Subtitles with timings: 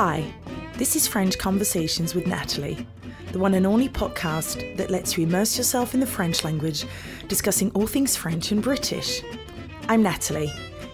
[0.00, 0.32] Hi,
[0.76, 2.86] this is French Conversations with Natalie,
[3.32, 6.84] the one and only podcast that lets you immerse yourself in the French language,
[7.26, 9.22] discussing all things French and British.
[9.88, 10.52] I'm Natalie.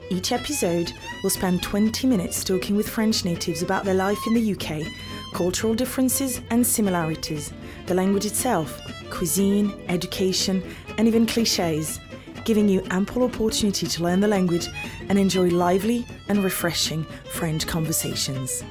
[0.08, 0.90] Each episode
[1.22, 4.90] will spend 20 minutes talking with French natives about their life in the UK,
[5.34, 7.52] cultural differences and similarities,
[7.84, 8.80] the language itself,
[9.10, 10.64] cuisine, education,
[10.96, 12.00] and even cliches,
[12.46, 14.68] giving you ample opportunity to learn the language
[15.10, 18.64] and enjoy lively and refreshing French conversations.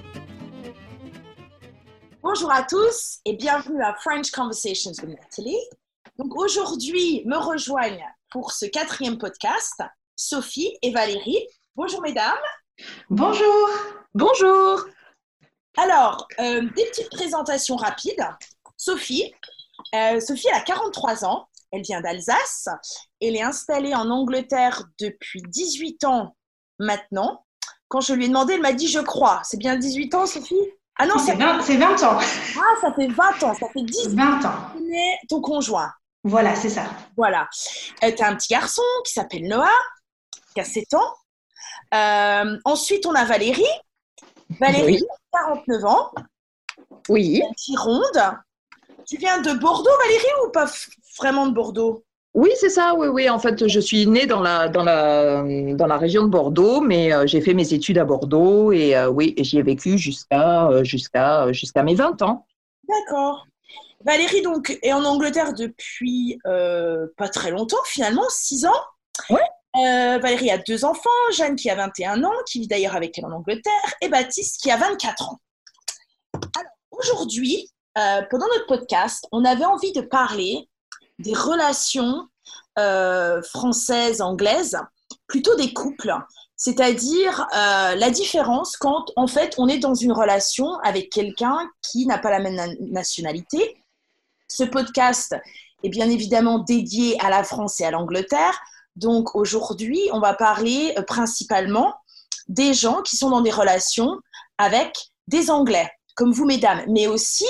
[2.24, 5.60] Bonjour à tous et bienvenue à French Conversations with Nathalie.
[6.18, 9.84] Donc aujourd'hui, me rejoignent pour ce quatrième podcast
[10.16, 11.46] Sophie et Valérie.
[11.76, 12.40] Bonjour mesdames.
[13.10, 13.68] Bonjour.
[14.14, 14.86] Bonjour.
[15.76, 18.26] Alors, euh, des petites présentations rapides.
[18.78, 19.34] Sophie,
[19.94, 22.70] euh, Sophie elle a 43 ans, elle vient d'Alsace,
[23.20, 26.38] elle est installée en Angleterre depuis 18 ans
[26.80, 27.46] maintenant.
[27.90, 29.42] Quand je lui ai demandé, elle m'a dit je crois.
[29.44, 30.56] C'est bien 18 ans, Sophie?
[31.00, 32.20] Ah non, c'est 20, 20, ans.
[32.58, 34.56] Ah, ça fait 20 ans, ça fait 10 20 ans.
[35.28, 35.92] ton conjoint.
[36.24, 36.84] Voilà, c'est ça.
[37.18, 37.50] Voilà.
[38.04, 39.68] Euh, tu as un petit garçon qui s'appelle Noah,
[40.54, 41.14] qui a 7 ans.
[41.94, 43.66] Euh, ensuite, on a Valérie.
[44.60, 45.04] Valérie, Oui.
[45.32, 46.12] 49 ans,
[47.10, 48.22] Oui, qui ronde.
[49.08, 50.66] Tu viens de Bordeaux, Valérie, ou pas
[51.18, 52.04] vraiment de Bordeaux?
[52.34, 52.96] Oui, c'est ça.
[52.98, 53.30] Oui, oui.
[53.30, 55.44] En fait, je suis née dans la dans la
[55.76, 59.08] dans la région de Bordeaux, mais euh, j'ai fait mes études à Bordeaux et euh,
[59.08, 62.48] oui, j'y ai vécu jusqu'à euh, jusqu'à jusqu'à mes 20 ans.
[62.88, 63.46] D'accord.
[64.04, 68.82] Valérie, donc, est en Angleterre depuis pas très longtemps, finalement, 6 ans.
[69.32, 73.26] Euh, Valérie a deux enfants, Jeanne qui a 21 ans, qui vit d'ailleurs avec elle
[73.26, 75.40] en Angleterre, et Baptiste qui a 24 ans.
[76.34, 80.68] Alors, aujourd'hui, pendant notre podcast, on avait envie de parler
[81.20, 82.28] des relations
[82.80, 84.78] euh, françaises, anglaises,
[85.28, 86.14] plutôt des couples,
[86.56, 92.06] c'est-à-dire euh, la différence quand en fait on est dans une relation avec quelqu'un qui
[92.06, 93.78] n'a pas la même na- nationalité.
[94.48, 95.36] Ce podcast
[95.84, 98.60] est bien évidemment dédié à la France et à l'Angleterre.
[98.96, 101.96] Donc aujourd'hui, on va parler euh, principalement
[102.48, 104.20] des gens qui sont dans des relations
[104.58, 104.96] avec
[105.28, 107.48] des Anglais, comme vous, mesdames, mais aussi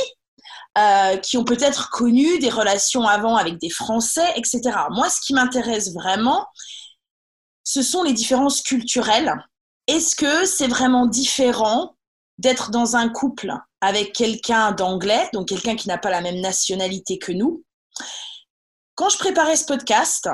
[0.78, 4.62] euh, qui ont peut-être connu des relations avant avec des Français, etc.
[4.92, 6.48] Moi, ce qui m'intéresse vraiment,
[7.64, 9.34] ce sont les différences culturelles.
[9.88, 11.96] Est-ce que c'est vraiment différent
[12.38, 17.20] d'être dans un couple avec quelqu'un d'anglais, donc quelqu'un qui n'a pas la même nationalité
[17.20, 17.64] que nous?
[18.96, 20.30] Quand je préparais ce podcast,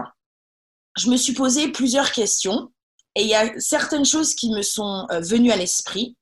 [0.98, 2.72] je me suis posé plusieurs questions
[3.16, 6.16] et il y a certaines choses qui me sont euh, venues à l'esprit.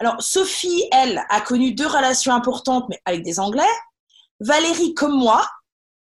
[0.00, 3.62] Alors, Sophie, elle, a connu deux relations importantes, mais avec des Anglais.
[4.40, 5.46] Valérie, comme moi,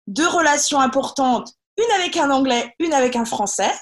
[0.06, 3.72] deux relations importantes, une avec un Anglais, une avec un Français.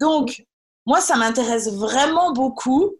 [0.00, 0.44] Donc,
[0.86, 2.94] moi, ça m'intéresse vraiment beaucoup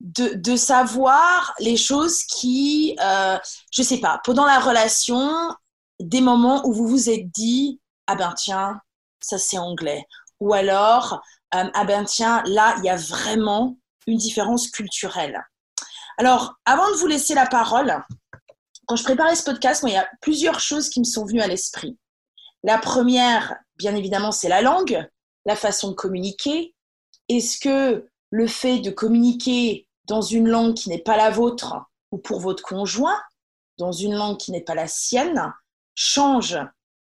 [0.00, 3.38] de, de savoir les choses qui, euh,
[3.72, 5.54] je sais pas, pendant la relation,
[6.00, 8.80] des moments où vous vous êtes dit, ah ben tiens,
[9.20, 10.04] ça c'est anglais.
[10.40, 11.20] Ou alors,
[11.54, 13.76] euh, ah ben tiens, là, il y a vraiment
[14.06, 15.42] une différence culturelle.
[16.18, 18.02] Alors, avant de vous laisser la parole,
[18.86, 21.46] quand je préparais ce podcast, il y a plusieurs choses qui me sont venues à
[21.46, 21.98] l'esprit.
[22.62, 25.08] La première, bien évidemment, c'est la langue,
[25.46, 26.74] la façon de communiquer.
[27.28, 31.76] Est-ce que le fait de communiquer dans une langue qui n'est pas la vôtre
[32.10, 33.20] ou pour votre conjoint,
[33.78, 35.52] dans une langue qui n'est pas la sienne,
[35.94, 36.58] change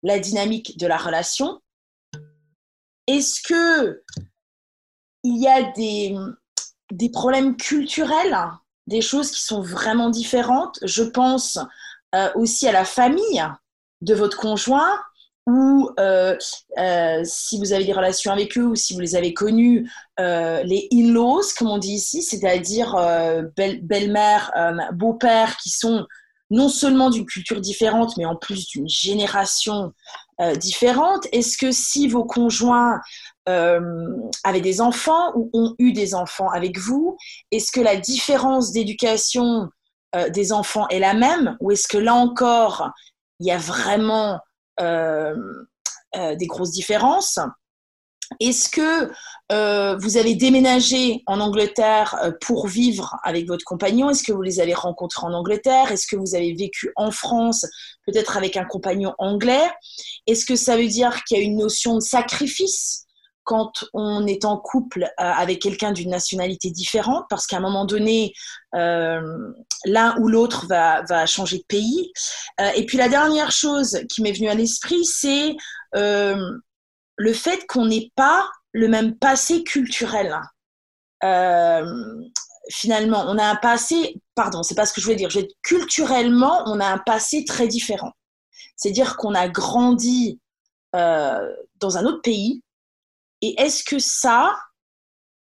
[0.04, 1.62] la dynamique de la relation?
[3.08, 4.04] Est-ce que
[5.24, 6.16] il y a des,
[6.92, 8.38] des problèmes culturels,
[8.88, 10.80] des choses qui sont vraiment différentes.
[10.84, 11.60] Je pense
[12.16, 13.44] euh, aussi à la famille
[14.02, 15.00] de votre conjoint
[15.46, 16.38] ou euh,
[16.78, 20.88] euh, si vous avez des relations avec eux ou si vous les avez connus, les
[20.92, 22.96] in-laws, comme on dit ici, c'est-à-dire
[23.56, 24.52] belle- belle-mère,
[24.94, 26.06] beau-père, qui sont
[26.50, 29.94] non seulement d'une culture différente, mais en plus d'une génération
[30.40, 31.28] euh, différente.
[31.32, 33.02] Est-ce que si vos conjoints
[33.50, 33.82] euh,
[34.44, 37.18] avaient des enfants ou ont eu des enfants avec vous,
[37.52, 39.70] est-ce que la différence d'éducation
[40.16, 42.92] euh, des enfants est la même ou est-ce que là encore,
[43.40, 44.40] il y a vraiment
[44.80, 47.40] des grosses différences?
[48.40, 49.12] Est-ce que
[49.52, 54.10] euh, vous avez déménagé en Angleterre euh, pour vivre avec votre compagnon?
[54.10, 55.92] Est-ce que vous les avez rencontrés en Angleterre?
[55.92, 57.66] Est-ce que vous avez vécu en France,
[58.06, 59.70] peut-être avec un compagnon anglais?
[60.28, 63.06] Est-ce que ça veut dire qu'il y a une notion de sacrifice
[63.44, 67.24] quand on est en couple euh, avec quelqu'un d'une nationalité différente?
[67.30, 68.34] Parce qu'à un moment donné,
[68.76, 69.22] euh,
[69.86, 72.12] l'un ou l'autre va, va changer de pays.
[72.60, 75.56] Euh, et puis la dernière chose qui m'est venue à l'esprit, c'est
[75.96, 76.36] euh,
[77.18, 80.40] le fait qu'on n'ait pas le même passé culturel.
[81.24, 81.86] Euh,
[82.70, 85.30] finalement, on a un passé, pardon, c'est pas ce que je voulais dire,
[85.64, 88.12] culturellement, on a un passé très différent.
[88.76, 90.40] C'est-à-dire qu'on a grandi
[90.96, 92.62] euh, dans un autre pays,
[93.42, 94.56] et est-ce que ça,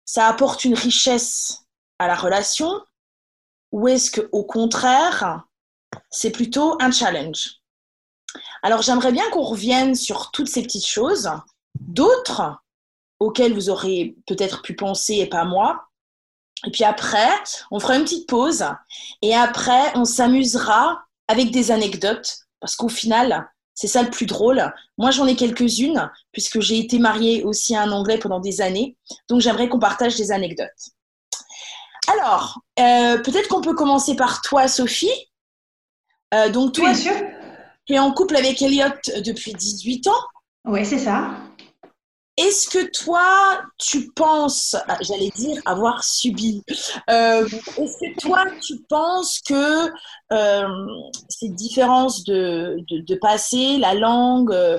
[0.05, 1.65] ça apporte une richesse
[1.99, 2.81] à la relation,
[3.73, 5.45] ou est-ce que au contraire,
[6.11, 7.57] c'est plutôt un challenge?
[8.63, 11.31] Alors j'aimerais bien qu'on revienne sur toutes ces petites choses,
[11.81, 12.63] d'autres
[13.19, 15.87] auxquelles vous aurez peut-être pu penser et pas moi,
[16.65, 17.29] et puis après,
[17.71, 18.65] on fera une petite pause.
[19.23, 22.39] Et après, on s'amusera avec des anecdotes.
[22.61, 24.73] Parce qu'au final, c'est ça le plus drôle.
[24.97, 28.97] Moi, j'en ai quelques-unes, puisque j'ai été mariée aussi à un Anglais pendant des années.
[29.29, 30.91] Donc, j'aimerais qu'on partage des anecdotes.
[32.09, 35.11] Alors, euh, peut-être qu'on peut commencer par toi, Sophie.
[36.35, 38.95] Euh, donc, toi, tu es en couple avec Elliot
[39.25, 40.23] depuis 18 ans.
[40.65, 41.31] Oui, c'est ça.
[42.39, 46.63] Est-ce que toi, tu penses, ah, j'allais dire avoir subi,
[47.09, 49.91] euh, est-ce que toi, tu penses que
[50.33, 50.69] euh,
[51.31, 52.77] ces différences de,
[53.23, 54.79] passé, la langue, euh,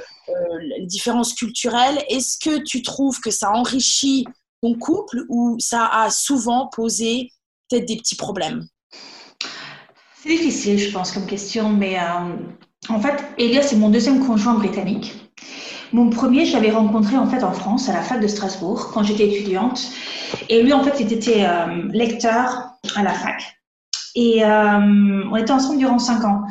[0.77, 4.25] les différences culturelles, est-ce que tu trouves que ça enrichit
[4.61, 7.31] ton couple ou ça a souvent posé
[7.69, 8.67] peut-être des petits problèmes?
[10.21, 15.26] C'est difficile, je pense, comme question, mais en fait, Elias, c'est mon deuxième conjoint britannique.
[15.93, 19.03] Mon premier, je l'avais rencontré en fait en France, à la fac de Strasbourg, quand
[19.03, 19.81] j'étais étudiante.
[20.49, 23.57] Et lui, en fait, il était euh, lecteur à la fac.
[24.15, 26.41] Et euh, on était ensemble durant cinq ans.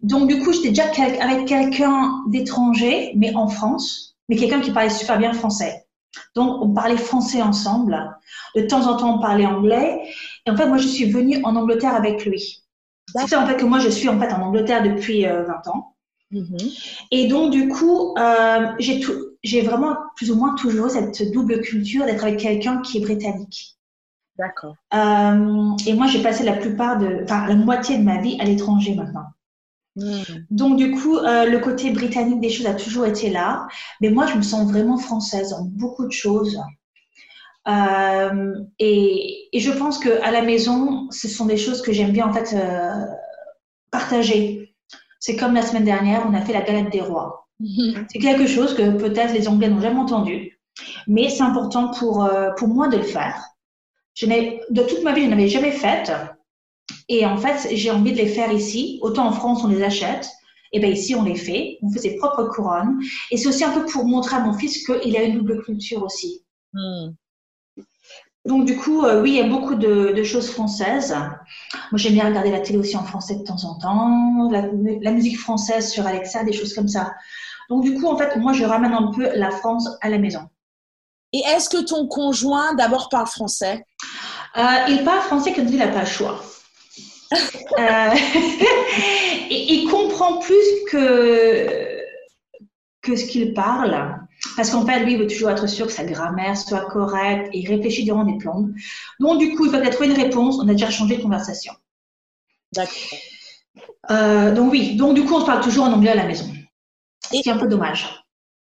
[0.00, 0.84] Donc, du coup, j'étais déjà
[1.20, 5.86] avec quelqu'un d'étranger, mais en France, mais quelqu'un qui parlait super bien français.
[6.34, 8.16] Donc, on parlait français ensemble.
[8.54, 10.02] De temps en temps, on parlait anglais.
[10.46, 12.62] Et en fait, moi, je suis venue en Angleterre avec lui.
[13.26, 15.93] C'est en fait que moi, je suis en fait en Angleterre depuis 20 euh, ans.
[16.32, 17.06] Mm-hmm.
[17.10, 18.66] Et donc, du coup, euh,
[19.42, 23.76] j'ai vraiment plus ou moins toujours cette double culture d'être avec quelqu'un qui est britannique.
[24.38, 24.74] D'accord.
[24.92, 28.44] Euh, et moi, j'ai passé la plupart de, enfin, la moitié de ma vie à
[28.44, 29.26] l'étranger maintenant.
[29.96, 30.22] Mm.
[30.50, 33.68] Donc, du coup, euh, le côté britannique des choses a toujours été là.
[34.00, 36.58] Mais moi, je me sens vraiment française dans beaucoup de choses.
[38.78, 42.32] et, et, je pense qu'à la maison, ce sont des choses que j'aime bien en
[42.32, 42.56] fait
[43.92, 44.63] partager.
[45.26, 47.48] C'est comme la semaine dernière, on a fait la galette des rois.
[48.12, 50.60] C'est quelque chose que peut-être les Anglais n'ont jamais entendu,
[51.06, 53.42] mais c'est important pour, euh, pour moi de le faire.
[54.12, 56.12] Je de toute ma vie, je n'avais jamais fait.
[57.08, 58.98] Et en fait, j'ai envie de les faire ici.
[59.00, 60.28] Autant en France, on les achète.
[60.72, 61.78] Et bien ici, on les fait.
[61.80, 63.00] On fait ses propres couronnes.
[63.30, 66.02] Et c'est aussi un peu pour montrer à mon fils qu'il a une double culture
[66.02, 66.44] aussi.
[66.74, 67.12] Hmm.
[68.44, 71.14] Donc, du coup, euh, oui, il y a beaucoup de, choses françaises.
[71.90, 75.38] Moi, j'aime bien regarder la télé aussi en français de temps en temps, la, musique
[75.38, 77.14] française sur Alexa, des choses comme ça.
[77.70, 80.42] Donc, du coup, en fait, moi, je ramène un peu la France à la maison.
[81.32, 83.84] Et est-ce que ton conjoint d'abord parle français?
[84.56, 86.40] Euh, Il parle français comme il n'a pas le choix.
[87.32, 88.10] euh,
[89.50, 91.98] et il comprend plus que,
[93.00, 94.23] que ce qu'il parle.
[94.56, 97.58] Parce qu'en fait, lui, il veut toujours être sûr que sa grammaire soit correcte et
[97.58, 98.72] il réfléchit durant des plombes.
[99.20, 101.72] Donc, du coup, il faut a trouvé une réponse, on a déjà changé de conversation.
[102.72, 103.18] D'accord.
[104.10, 104.96] Euh, donc, oui.
[104.96, 106.46] Donc, du coup, on se parle toujours en anglais à la maison.
[107.24, 108.24] Ce qui est un peu dommage.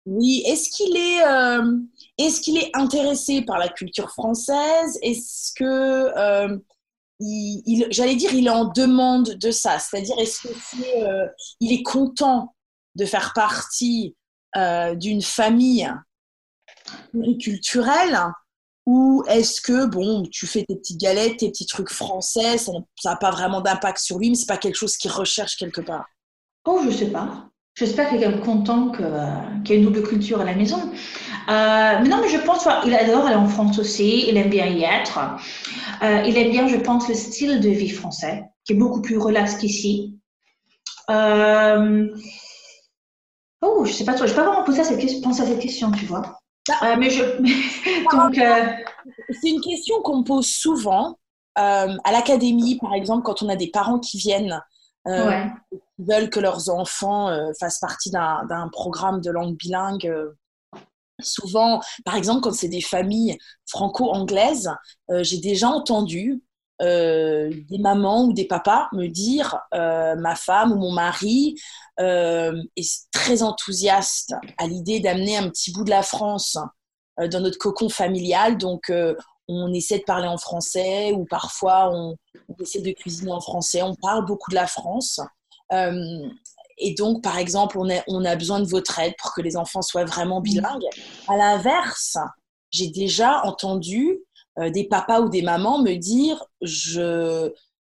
[0.06, 0.42] Oui.
[0.46, 1.78] Est-ce qu'il est, euh,
[2.16, 4.98] est-ce qu'il est intéressé par la culture française?
[5.02, 5.64] Est-ce que.
[6.16, 6.58] Euh,
[7.18, 9.78] il, j'allais dire, il est en demande de ça?
[9.78, 10.46] C'est-à-dire, est-ce
[11.58, 12.54] qu'il est content
[12.94, 14.14] de faire partie
[14.56, 15.88] euh, d'une famille
[17.40, 18.18] culturelle
[18.86, 22.72] ou est-ce que, bon, tu fais tes petites galettes, tes petits trucs français, ça
[23.04, 26.06] n'a pas vraiment d'impact sur lui, mais c'est pas quelque chose qu'il recherche quelque part?
[26.64, 27.48] Oh, je sais pas.
[27.74, 30.78] J'espère qu'il est content qu'il y ait une double culture à la maison.
[31.48, 34.66] Euh, mais non, mais je pense qu'il adore aller en France aussi, il aime bien
[34.66, 35.18] y être.
[36.02, 39.18] Euh, il aime bien, je pense, le style de vie français, qui est beaucoup plus
[39.18, 40.18] relax qu'ici.
[41.10, 42.08] Euh,
[43.62, 44.26] Oh, je sais pas trop.
[44.26, 46.38] Je vais pas vraiment poser cette question, penser à cette question, tu vois.
[46.68, 46.92] Ah.
[46.92, 47.22] Euh, mais je.
[48.16, 48.38] Donc.
[48.38, 48.66] Euh,
[49.40, 51.18] c'est une question qu'on me pose souvent
[51.58, 54.60] euh, à l'académie, par exemple, quand on a des parents qui viennent.
[55.06, 60.12] qui veulent que leurs enfants fassent partie d'un programme de langue bilingue.
[61.20, 64.70] souvent, par exemple, quand c'est des familles franco-anglaises,
[65.22, 66.42] j'ai déjà entendu
[66.82, 71.54] euh, des mamans ou des papas me dire euh, ma femme ou mon mari
[72.00, 76.58] euh, est très enthousiaste à l'idée d'amener un petit bout de la France
[77.18, 78.58] dans notre cocon familial.
[78.58, 78.92] Donc,
[79.48, 82.14] on essaie de parler en français ou parfois on,
[82.60, 83.82] essaie de cuisiner en français.
[83.82, 85.18] On parle beaucoup de la France.
[85.72, 89.56] et donc, par exemple, on a, on a besoin de votre aide pour que les
[89.56, 90.84] enfants soient vraiment bilingues.
[91.26, 92.18] À l'inverse,
[92.70, 94.25] j'ai déjà entendu
[94.58, 97.52] des papas ou des mamans me dire je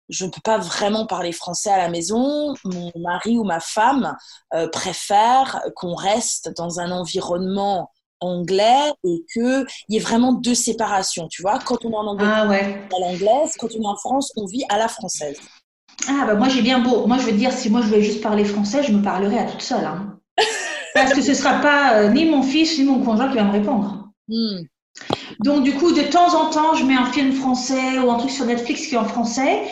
[0.09, 2.55] je ne peux pas vraiment parler français à la maison.
[2.65, 4.17] Mon mari ou ma femme
[4.73, 11.29] préfère qu'on reste dans un environnement anglais et qu'il y ait vraiment deux séparations.
[11.29, 12.83] Tu vois, quand on est en anglais, ah, ouais.
[12.95, 15.39] à l'anglaise, quand on est en France, on vit à la française.
[16.09, 17.07] Ah, bah moi j'ai bien beau.
[17.07, 19.45] Moi je veux dire, si moi je voulais juste parler français, je me parlerais à
[19.45, 19.85] toute seule.
[19.85, 20.19] Hein.
[20.95, 23.45] Parce que ce ne sera pas euh, ni mon fils ni mon conjoint qui va
[23.45, 24.11] me répondre.
[24.29, 24.63] Hmm.
[25.41, 28.31] Donc du coup, de temps en temps, je mets un film français ou un truc
[28.31, 29.63] sur Netflix qui est en français.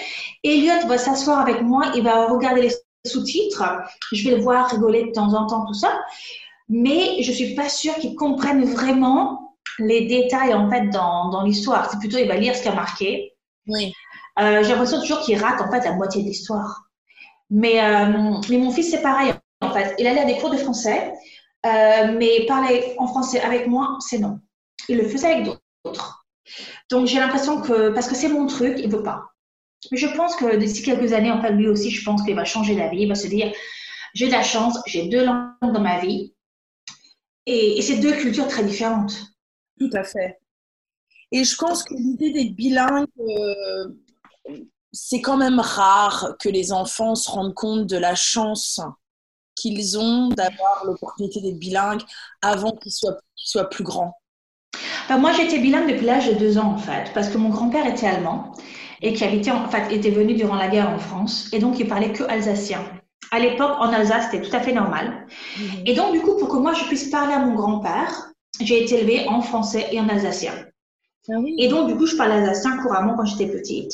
[0.44, 2.72] Elliot va s'asseoir avec moi, il va regarder les
[3.04, 3.64] sous-titres.
[4.12, 5.92] Je vais le voir rigoler de temps en temps, tout ça
[6.68, 11.90] mais je suis pas sûre qu'ils comprennent vraiment les détails en fait dans, dans l'histoire.
[11.90, 13.34] C'est plutôt il va lire ce qui a marqué.
[13.68, 13.92] Oui.
[14.38, 16.82] Euh, j'ai l'impression toujours qu'il rate en fait la moitié de l'histoire.
[17.50, 19.94] Mais, euh, mais mon fils c'est pareil en fait.
[19.98, 21.12] Il allait à des cours de français,
[21.64, 24.40] euh, mais parler en français avec moi c'est non.
[24.88, 25.46] Il le faisait avec
[25.84, 26.26] d'autres.
[26.90, 29.24] Donc j'ai l'impression que parce que c'est mon truc, il veut pas.
[29.90, 32.44] Mais je pense que d'ici quelques années, en fait, lui aussi, je pense qu'il va
[32.44, 33.02] changer d'avis.
[33.02, 33.52] Il va se dire,
[34.14, 36.34] j'ai de la chance, j'ai deux langues dans ma vie.
[37.46, 39.14] Et, c'est deux cultures très différentes.
[39.78, 40.40] Tout à fait.
[41.32, 43.88] Et je pense que l'idée d'être bilingue, euh,
[44.92, 48.80] c'est quand même rare que les enfants se rendent compte de la chance
[49.54, 52.02] qu'ils ont d'avoir l'opportunité d'être bilingue
[52.42, 54.14] avant qu'ils soient, plus grands.
[55.08, 57.86] Ben, moi, j'étais bilingue depuis l'âge de deux ans, en fait, parce que mon grand-père
[57.86, 58.52] était allemand
[59.02, 61.86] et qui habitait, en fait, était venu durant la guerre en France, et donc il
[61.86, 62.80] parlait que alsacien
[63.30, 65.26] à l'époque, en Alsace, c'était tout à fait normal.
[65.58, 65.82] Mhm.
[65.86, 69.00] Et donc, du coup, pour que moi, je puisse parler à mon grand-père, j'ai été
[69.00, 70.52] élevée en français et en alsacien.
[71.28, 73.92] Ah et donc, du coup, je parle alsacien couramment quand j'étais petite.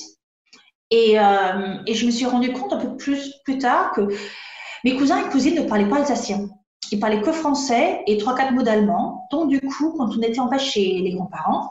[0.91, 4.09] Et, euh, et, je me suis rendu compte un peu plus, plus tard que
[4.85, 6.49] mes cousins et cousines ne parlaient pas alsacien.
[6.93, 9.27] Ils parlaient que français et trois, quatre mots d'allemand.
[9.31, 11.71] Donc, du coup, quand on était en bas chez les grands-parents,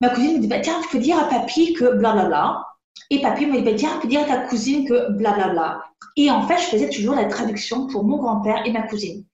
[0.00, 2.64] ma cousine me dit bah, Tiens, tu peux dire à papy que blablabla.
[3.10, 5.82] Et papy me dit bah, Tiens, tu peux dire à ta cousine que blablabla.
[6.16, 9.24] Et en fait, je faisais toujours la traduction pour mon grand-père et ma cousine.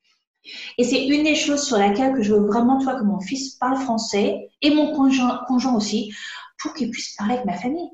[0.79, 3.57] Et c'est une des choses sur laquelle que je veux vraiment, toi, que mon fils
[3.57, 6.15] parle français et mon conjoint aussi,
[6.59, 7.91] pour qu'il puisse parler avec ma famille.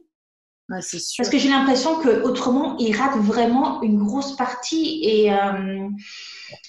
[0.80, 1.22] C'est sûr.
[1.22, 5.88] Parce que j'ai l'impression que autrement, il rate vraiment une grosse partie et, euh,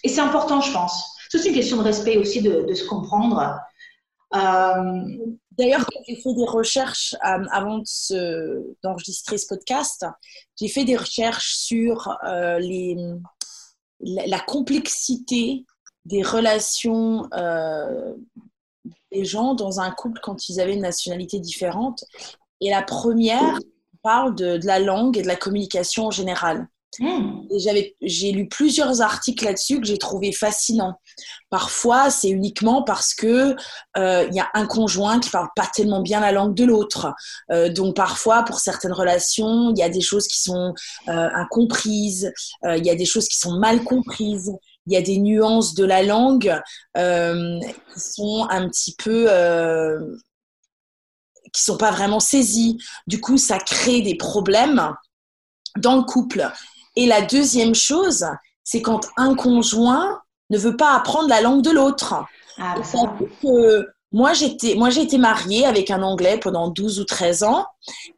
[0.04, 1.14] et c'est important, je pense.
[1.30, 3.60] C'est une question de respect aussi, de, de se comprendre.
[4.36, 5.02] Euh,
[5.58, 7.84] D'ailleurs, quand j'ai fait des recherches euh, avant
[8.82, 10.06] d'enregistrer ce podcast,
[10.60, 12.98] j'ai fait des recherches sur euh, les,
[14.00, 15.66] la, complexité
[16.06, 17.30] des relations
[19.12, 22.04] des gens dans un couple quand ils avaient une nationalité différente.
[22.60, 23.60] Et la première
[24.04, 26.68] parle de, de la langue et de la communication en général.
[27.58, 31.00] J'avais, j'ai lu plusieurs articles là-dessus que j'ai trouvé fascinants.
[31.50, 33.56] Parfois, c'est uniquement parce que
[33.98, 37.14] euh, il y a un conjoint qui parle pas tellement bien la langue de l'autre.
[37.52, 40.74] Euh, donc parfois, pour certaines relations, il y a des choses qui sont
[41.08, 42.32] euh, incomprises,
[42.64, 44.52] il y a des choses qui sont mal comprises.
[44.86, 46.62] Il y a des nuances de la langue
[46.94, 49.28] qui sont un petit peu
[51.54, 52.78] qui sont pas vraiment saisies.
[53.08, 54.94] Du coup, ça crée des problèmes
[55.78, 56.52] dans le couple.
[56.96, 58.26] Et la deuxième chose,
[58.64, 62.16] c'est quand un conjoint ne veut pas apprendre la langue de l'autre.
[62.60, 62.76] Ah,
[64.12, 67.66] moi, j'étais, moi, j'ai été mariée avec un Anglais pendant 12 ou 13 ans.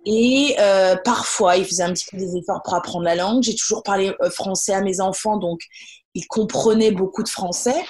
[0.05, 3.41] Et euh, parfois, il faisait un petit peu des efforts pour apprendre la langue.
[3.43, 5.61] J'ai toujours parlé euh, français à mes enfants, donc
[6.13, 7.85] il comprenait beaucoup de français.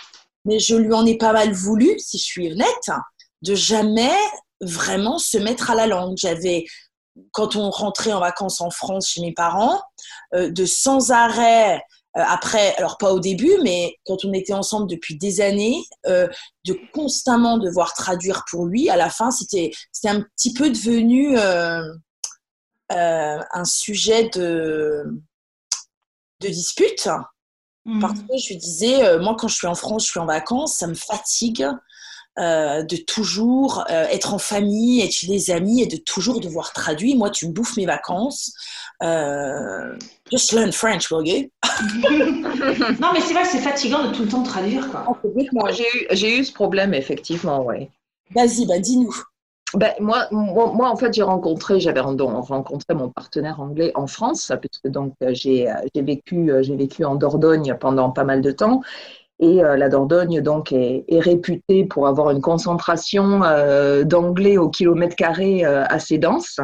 [0.45, 2.91] Mais je lui en ai pas mal voulu, si je suis honnête,
[3.41, 4.13] de jamais
[4.61, 6.15] vraiment se mettre à la langue.
[6.17, 6.65] J'avais
[7.31, 9.81] quand on rentrait en vacances en France chez mes parents,
[10.33, 11.81] euh, de sans arrêt,
[12.17, 16.27] euh, après, alors pas au début, mais quand on était ensemble depuis des années, euh,
[16.65, 19.71] de constamment devoir traduire pour lui, à la fin, c'était
[20.05, 21.37] un petit peu devenu
[22.89, 25.03] un sujet de,
[26.41, 27.09] de dispute.
[27.87, 27.99] Mmh.
[27.99, 30.75] Parce que je lui disais, moi quand je suis en France, je suis en vacances,
[30.77, 31.67] ça me fatigue
[32.37, 36.73] euh, de toujours euh, être en famille, être chez des amis et de toujours devoir
[36.73, 37.15] traduire.
[37.15, 38.53] Moi, tu me bouffes mes vacances.
[39.01, 39.95] Euh,
[40.29, 41.49] just learn French, will you?
[42.99, 44.89] non, mais c'est vrai que c'est fatigant de tout le temps traduire.
[44.91, 45.17] Quoi.
[46.11, 47.89] J'ai eu, ce problème, effectivement, oui.
[48.35, 49.15] Vas-y, bah, dis-nous.
[49.73, 54.87] Ben, moi, moi, en fait, j'ai rencontré, j'avais rencontré mon partenaire anglais en France, puisque
[54.89, 58.81] donc j'ai vécu, j'ai vécu en Dordogne pendant pas mal de temps.
[59.39, 65.15] Et euh, la Dordogne donc est, réputée pour avoir une concentration euh, d'anglais au kilomètre
[65.15, 66.59] carré euh, assez dense.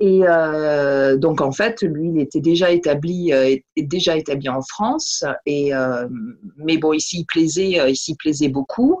[0.00, 0.22] Et
[1.18, 3.32] donc en fait, lui, il était déjà établi,
[3.76, 5.24] déjà établi en France.
[5.46, 5.70] Et
[6.56, 9.00] mais bon, ici, il plaisait, ici, plaisait beaucoup.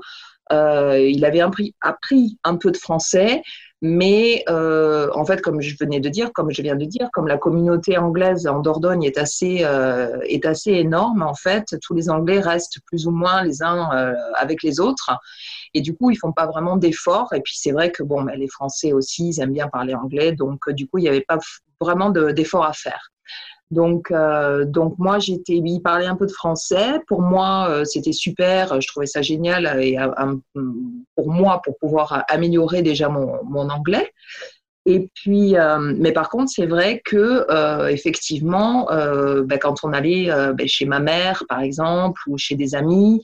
[0.50, 3.42] il avait appris, un peu de français,
[3.86, 7.26] mais euh, en fait, comme je venais de dire, comme je viens de dire, comme
[7.26, 12.08] la communauté anglaise en Dordogne est assez, euh, est assez énorme, en fait, tous les
[12.08, 15.10] Anglais restent plus ou moins les uns euh, avec les autres.
[15.74, 17.34] Et du coup, ils font pas vraiment d'efforts.
[17.34, 20.32] Et puis, c'est vrai que bon, ben, les Français aussi, ils aiment bien parler anglais.
[20.32, 21.38] Donc, du coup, il n'y avait pas
[21.78, 23.10] vraiment d'efforts à faire.
[23.70, 27.00] Donc, euh, donc moi, j'étais, il parlait un peu de français.
[27.06, 28.80] Pour moi, euh, c'était super.
[28.80, 30.34] Je trouvais ça génial et euh,
[31.16, 34.12] pour moi, pour pouvoir améliorer déjà mon, anglais.
[34.86, 35.56] Et puis,
[35.96, 41.42] mais par contre, c'est vrai que effectivement, ben, quand on allait ben, chez ma mère,
[41.48, 43.22] par exemple, ou chez des amis,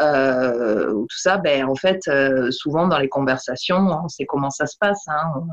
[0.00, 2.00] ou tout ça, ben, en fait,
[2.48, 5.02] souvent dans les conversations, on sait comment ça se passe.
[5.06, 5.44] Hein,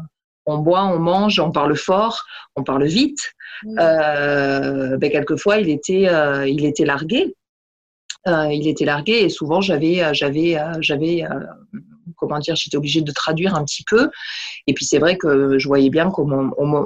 [0.57, 2.25] boit, on mange, on parle fort,
[2.55, 3.35] on parle vite.
[3.77, 7.35] Euh, ben, quelquefois, il était, euh, il était largué.
[8.27, 11.23] Euh, il était largué et souvent j'avais, j'avais, j'avais,
[12.17, 14.09] comment dire, j'étais obligée de traduire un petit peu.
[14.67, 16.21] Et puis c'est vrai que je voyais bien qu'à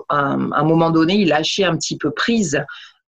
[0.10, 2.64] un, moment donné, il lâchait un petit peu prise.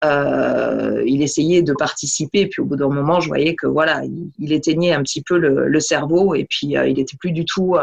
[0.03, 4.03] il essayait de participer, et puis au bout d'un moment, je voyais que voilà,
[4.39, 7.75] il, éteignait un petit peu le, cerveau, et puis il n'était plus du tout,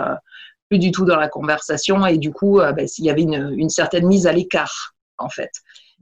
[0.70, 3.68] plus du tout dans la conversation, et du coup, ben, il y avait une, une
[3.68, 5.50] certaine mise à l'écart en fait.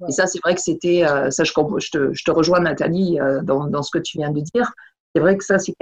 [0.08, 3.40] Et ça, c'est vrai que c'était, euh, ça, je, te, je, te, rejoins, Nathalie, euh,
[3.42, 4.70] dans, dans, ce que tu viens de dire.
[5.14, 5.74] C'est vrai que ça, c'est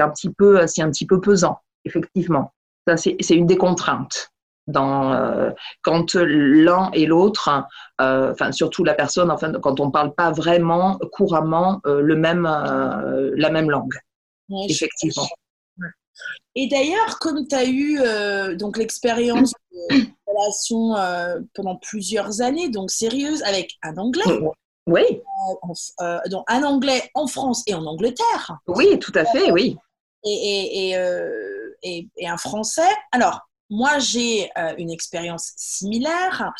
[0.00, 2.52] un petit peu, c'est un petit peu pesant, effectivement.
[2.86, 4.30] Ça, c'est une des contraintes.
[4.66, 5.50] Dans, euh,
[5.82, 7.50] quand l'un et l'autre,
[7.98, 13.50] enfin surtout la personne, enfin quand on ne parle pas vraiment couramment le même, la
[13.50, 13.98] même langue,
[14.68, 15.26] effectivement.
[16.56, 17.98] Et d'ailleurs, comme tu as eu
[18.56, 19.52] donc l'expérience
[19.90, 24.40] de relation euh, pendant plusieurs années, donc sérieuse, avec un Anglais.
[24.86, 25.02] Oui.
[25.02, 28.58] Euh, euh, donc un Anglais en France et en Angleterre.
[28.66, 29.76] Oui, tout à fait, oui.
[30.24, 30.96] Et, et,
[31.82, 32.88] et, et un Français.
[33.12, 36.52] Alors, moi, j'ai une expérience similaire.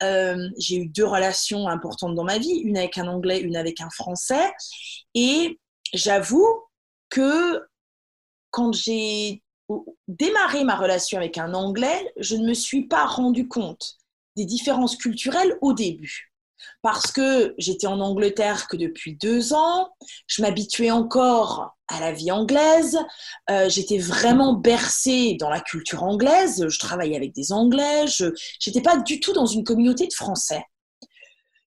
[0.00, 3.90] j'ai eu deux relations importantes dans ma vie, une avec un Anglais, une avec un
[3.90, 4.50] Français.
[5.14, 5.58] Et
[5.92, 6.46] j'avoue
[7.10, 7.62] que
[8.50, 9.42] quand j'ai
[10.08, 13.96] démarrer ma relation avec un Anglais, je ne me suis pas rendu compte
[14.36, 16.32] des différences culturelles au début.
[16.82, 19.88] Parce que j'étais en Angleterre que depuis deux ans,
[20.26, 22.98] je m'habituais encore à la vie anglaise,
[23.48, 28.26] euh, j'étais vraiment bercée dans la culture anglaise, je travaillais avec des Anglais, je
[28.66, 30.62] n'étais pas du tout dans une communauté de Français.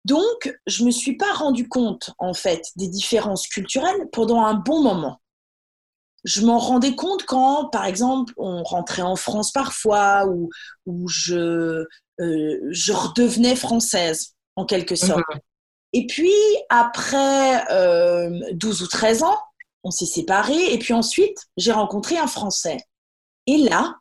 [0.06, 4.56] Donc, je ne me suis pas rendu compte, en fait, des différences culturelles pendant un
[4.56, 5.20] bon moment
[6.24, 10.50] je m'en rendais compte quand, par exemple, on rentrait en France parfois ou,
[10.86, 11.86] ou je,
[12.20, 15.24] euh, je redevenais française, en quelque sorte.
[15.34, 15.40] Mhm.
[15.94, 16.32] Et puis,
[16.70, 17.64] après
[18.54, 19.38] 12 euh, ou 13 ans,
[19.84, 22.78] on s'est séparés et puis ensuite, j'ai rencontré un Français.
[23.48, 23.96] Et là,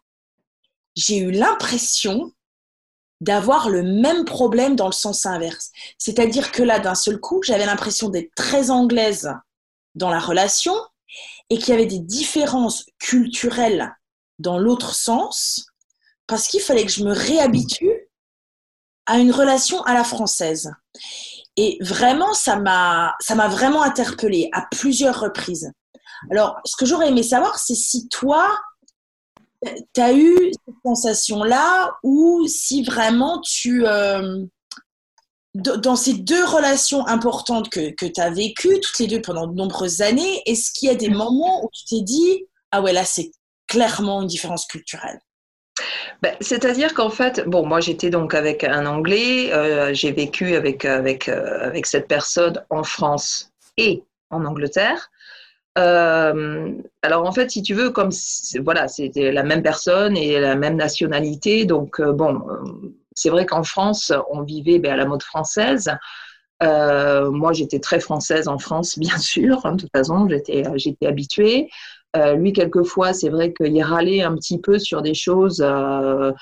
[0.97, 2.33] j'ai eu l'impression
[3.21, 5.71] d'avoir le même problème dans le sens inverse.
[5.97, 9.33] C'est-à-dire que là, d'un seul coup, j'avais l'impression d'être très anglaise
[9.95, 10.75] dans la relation
[11.51, 13.95] et qu'il y avait des différences culturelles
[14.39, 15.67] dans l'autre sens,
[16.27, 18.09] parce qu'il fallait que je me réhabitue
[19.07, 20.71] à une relation à la française.
[21.57, 25.73] Et vraiment, ça m'a, ça m'a vraiment interpellée à plusieurs reprises.
[26.31, 28.49] Alors, ce que j'aurais aimé savoir, c'est si toi,
[29.95, 34.45] tu as eu cette sensation-là ou si vraiment tu, euh,
[35.59, 39.55] dans ces deux relations importantes que, que tu as vécues, toutes les deux pendant de
[39.55, 43.05] nombreuses années, est-ce qu'il y a des moments où tu t'es dit, ah ouais, là,
[43.05, 43.31] c'est
[43.66, 45.18] clairement une différence culturelle?
[46.23, 50.85] Ben, C'est-à-dire qu'en fait, bon, moi j'étais donc avec un Anglais, euh, j'ai vécu avec,
[50.85, 55.11] avec, euh, avec cette personne en France et en Angleterre.
[55.79, 58.11] Euh, alors en fait, si tu veux, comme
[58.64, 62.42] voilà, c'était la même personne et la même nationalité, donc bon,
[63.19, 65.91] c'est vrai qu'en France, on vivait ben, à la mode française.
[66.63, 69.67] Euh, moi, j'étais très française en France, bien sûr.
[69.67, 71.69] Hein, de toute façon, j'étais, j'étais habituée.
[72.17, 76.33] Euh, lui, quelquefois, c'est vrai qu'il râlait un petit peu sur des choses, euh,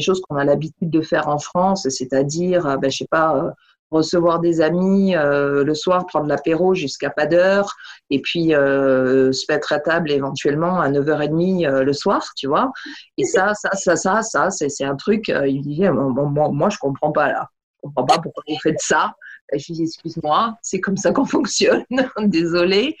[0.00, 3.52] choses qu'on a l'habitude de faire en France, c'est-à-dire, ben, je sais pas,
[3.92, 7.74] recevoir des amis euh, le soir, prendre l'apéro jusqu'à pas d'heure,
[8.10, 12.72] et puis euh, se mettre à table éventuellement à 9h30 euh, le soir, tu vois.
[13.18, 17.12] Et ça, ça, ça, ça, ça, c'est un truc, il dit, moi, moi, je comprends
[17.12, 17.48] pas là.
[17.76, 19.12] Je comprends pas pourquoi vous faites ça.
[19.52, 21.84] Je dis, excuse-moi, c'est comme ça qu'on fonctionne,
[22.22, 22.96] désolé.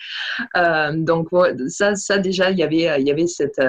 [0.94, 1.28] donc,
[1.68, 3.60] ça, ça, déjà, il y avait, y avait cette,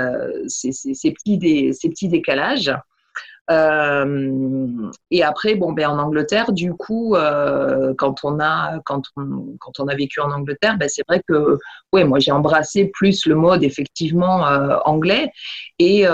[0.48, 0.72] ces,
[1.12, 2.74] petits ces petits décalages.
[3.52, 9.58] Euh, et après, bon, ben, en Angleterre, du coup, euh, quand, on a, quand, on,
[9.60, 11.58] quand on a vécu en Angleterre, ben, c'est vrai que
[11.92, 15.32] ouais, moi, j'ai embrassé plus le mode effectivement euh, anglais.
[15.80, 16.06] Et,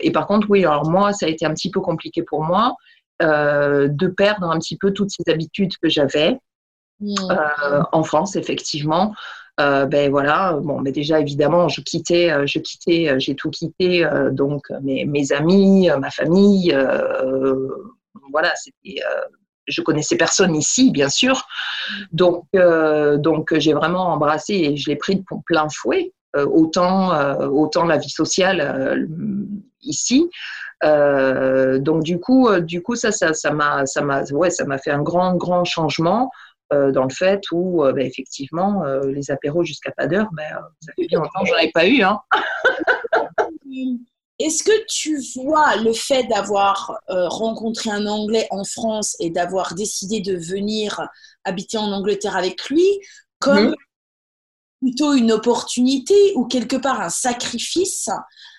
[0.00, 2.74] et, par contre, oui, alors moi, ça a été un petit peu compliqué pour moi
[3.20, 6.38] de perdre un petit peu toutes ces habitudes que j'avais.
[7.00, 7.14] Mmh.
[7.90, 9.12] en France, effectivement,
[9.60, 13.50] euh, ben voilà, bon, mais déjà évidemment, je quittais, euh, je quittais, euh, j'ai tout
[13.50, 16.74] quitté, donc mes, amis, ma famille,
[18.30, 19.00] voilà, c'était
[19.68, 21.46] je connaissais personne ici, bien sûr.
[22.12, 27.98] Donc, donc j'ai vraiment embrassé et je l'ai pris de plein fouet, autant, autant la
[27.98, 29.06] vie sociale
[29.82, 30.28] ici.
[30.82, 34.90] donc du coup, du coup, ça, ça, ça m'a, ça m'a, ouais, ça m'a fait
[34.90, 36.30] un grand, grand changement.
[36.72, 40.42] Euh, dans le fait où, euh, bah, effectivement, euh, les apéros jusqu'à pas d'heure, bah,
[40.80, 42.02] ça fait bien longtemps que j'en ai pas eu.
[42.02, 42.20] Hein.
[44.38, 50.20] Est-ce que tu vois le fait d'avoir rencontré un Anglais en France et d'avoir décidé
[50.20, 51.06] de venir
[51.44, 52.84] habiter en Angleterre avec lui
[53.38, 53.76] comme
[54.80, 58.08] plutôt une opportunité ou quelque part un sacrifice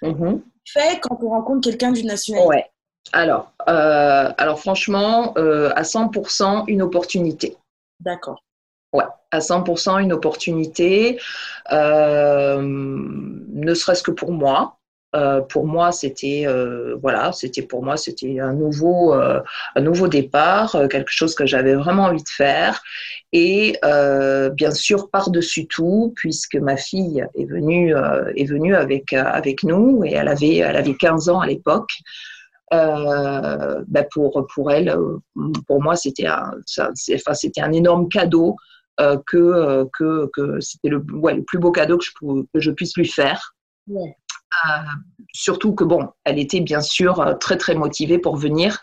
[0.04, 0.42] mm-hmm.
[0.64, 2.48] fait quand on rencontre quelqu'un d'une nationalité?
[2.48, 2.66] Ouais.
[3.12, 7.58] Alors, alors franchement, à 100% une opportunité.
[8.04, 8.44] D'accord.
[8.94, 11.20] Ouais, à 100% une opportunité,
[11.72, 14.78] euh, ne serait-ce que pour moi.
[15.16, 20.72] Euh, pour moi, c'était euh, voilà, c'était pour moi, c'était un nouveau, un nouveau départ,
[20.90, 22.84] quelque chose que j'avais vraiment envie de faire.
[23.32, 23.80] Et
[24.54, 27.96] bien sûr, par-dessus tout, puisque ma fille est venue,
[28.36, 31.92] est venue avec avec nous et elle avait, elle avait 15 ans à l'époque.
[32.74, 35.18] Euh, bah, pour, pour elle, euh,
[35.68, 38.56] pour moi, c'était un, enfin, c'était un énorme cadeau
[39.00, 42.12] euh, que, que, que c'était le, ouais, le plus beau cadeau que je,
[42.54, 43.56] que je puisse lui faire.
[45.34, 48.80] surtout que, bon, elle était bien sûr très, très motivée pour venir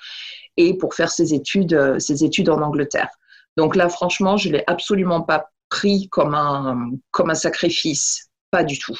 [0.56, 3.08] et pour faire ses études, ses études en Angleterre.
[3.56, 8.28] Donc là, franchement, je ne l'ai absolument pas pris comme un, comme un sacrifice.
[8.50, 8.98] Pas du tout.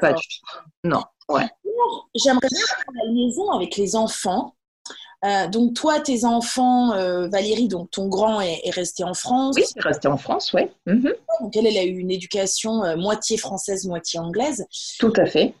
[0.00, 0.56] Pas du tout.
[0.84, 1.04] Non.
[1.28, 1.48] Ouais.
[2.14, 4.54] J'aimerais bien faire la liaison avec les enfants.
[5.24, 9.54] Euh, donc toi, tes enfants, euh, Valérie, donc ton grand est, resté en France.
[9.56, 10.62] Oui, est resté en France, oui.
[10.86, 11.14] Mhm.
[11.40, 14.66] Donc elle, elle, a eu une éducation euh, moitié française, moitié anglaise.
[14.98, 15.54] Tout à fait.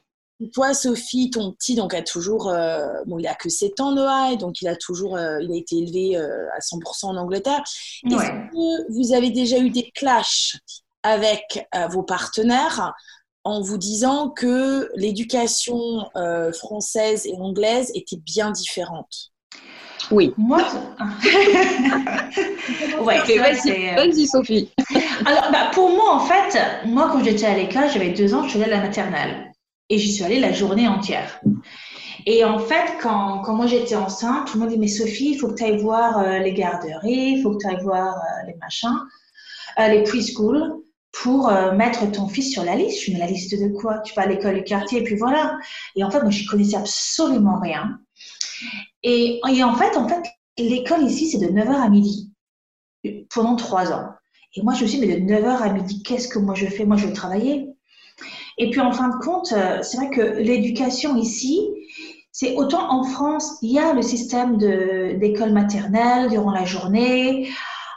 [0.52, 2.52] toi, Sophie, ton petit, donc a toujours,
[3.06, 6.16] bon, il a que 7 ans, Noah, donc il a toujours, il a été élevé
[6.16, 7.62] à 100% en Angleterre.
[8.04, 10.58] Est-ce que vous avez déjà eu des clashs
[11.02, 12.92] avec vos partenaires?
[13.44, 19.32] En vous disant que l'éducation euh, française et anglaise était bien différente.
[20.10, 20.34] Oui.
[20.36, 20.58] Moi,
[23.00, 24.70] ouais, euh, vas-y, Sophie.
[25.24, 28.50] Alors, bah, pour moi, en fait, moi, quand j'étais à l'école, j'avais deux ans, je
[28.50, 29.52] suis allée à la maternelle.
[29.88, 31.40] Et j'y suis allée la journée entière.
[32.26, 35.38] Et en fait, quand, quand moi j'étais enceinte, tout le monde dit Mais Sophie, il
[35.38, 38.14] faut que tu ailles voir euh, les garderies, il faut que tu ailles voir
[38.46, 38.98] les machins,
[39.78, 40.83] les preschool
[41.22, 42.96] pour euh, mettre ton fils sur la liste.
[42.98, 43.98] Je suis la liste de quoi?
[44.00, 45.58] Tu vas à l'école du quartier et puis voilà.
[45.96, 48.00] Et en fait, moi, je connaissais absolument rien.
[49.02, 50.22] Et, en fait, en fait,
[50.58, 52.32] l'école ici, c'est de 9h à midi
[53.32, 54.10] pendant trois ans.
[54.56, 56.66] Et moi, je me suis dit, mais de 9h à midi, qu'est-ce que moi je
[56.66, 56.84] fais?
[56.84, 57.68] Moi, je vais travailler.
[58.58, 61.68] Et puis, en fin de compte, euh, c'est vrai que l'éducation ici,
[62.32, 67.48] c'est autant en France, il y a le système d'école maternelle durant la journée.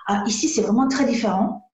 [0.07, 1.66] Ah, ici, c'est vraiment très différent.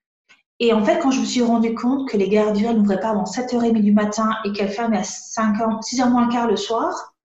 [0.60, 3.24] Et en fait, quand je me suis rendu compte que les garderies n'ouvraient pas avant
[3.24, 7.16] 7h30 du matin et qu'elles fermaient à 5 6h moins quart le soir,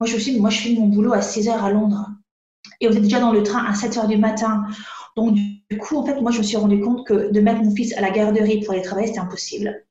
[0.00, 2.08] moi je me suis dit, moi je fais mon boulot à 6h à Londres.
[2.80, 4.64] Et on est déjà dans le train à 7h du matin.
[5.16, 7.74] Donc du coup, en fait, moi je me suis rendu compte que de mettre mon
[7.74, 9.84] fils à la garderie pour aller travailler, c'était impossible.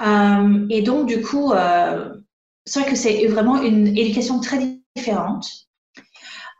[0.00, 2.14] Euh, et donc du coup, euh,
[2.64, 4.58] c'est vrai que c'est vraiment une éducation très
[4.96, 5.46] différente.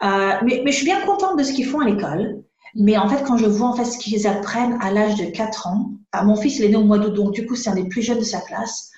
[0.02, 2.42] Euh, mais, je suis bien contente de ce qu'ils font à l'école.
[2.74, 5.66] Mais en fait, quand je vois en fait ce qu'ils apprennent à l'âge de 4
[5.66, 5.90] ans,
[6.24, 8.02] mon fils il est né au mois d'août, donc du coup c'est un des plus
[8.02, 8.90] jeunes de sa classe.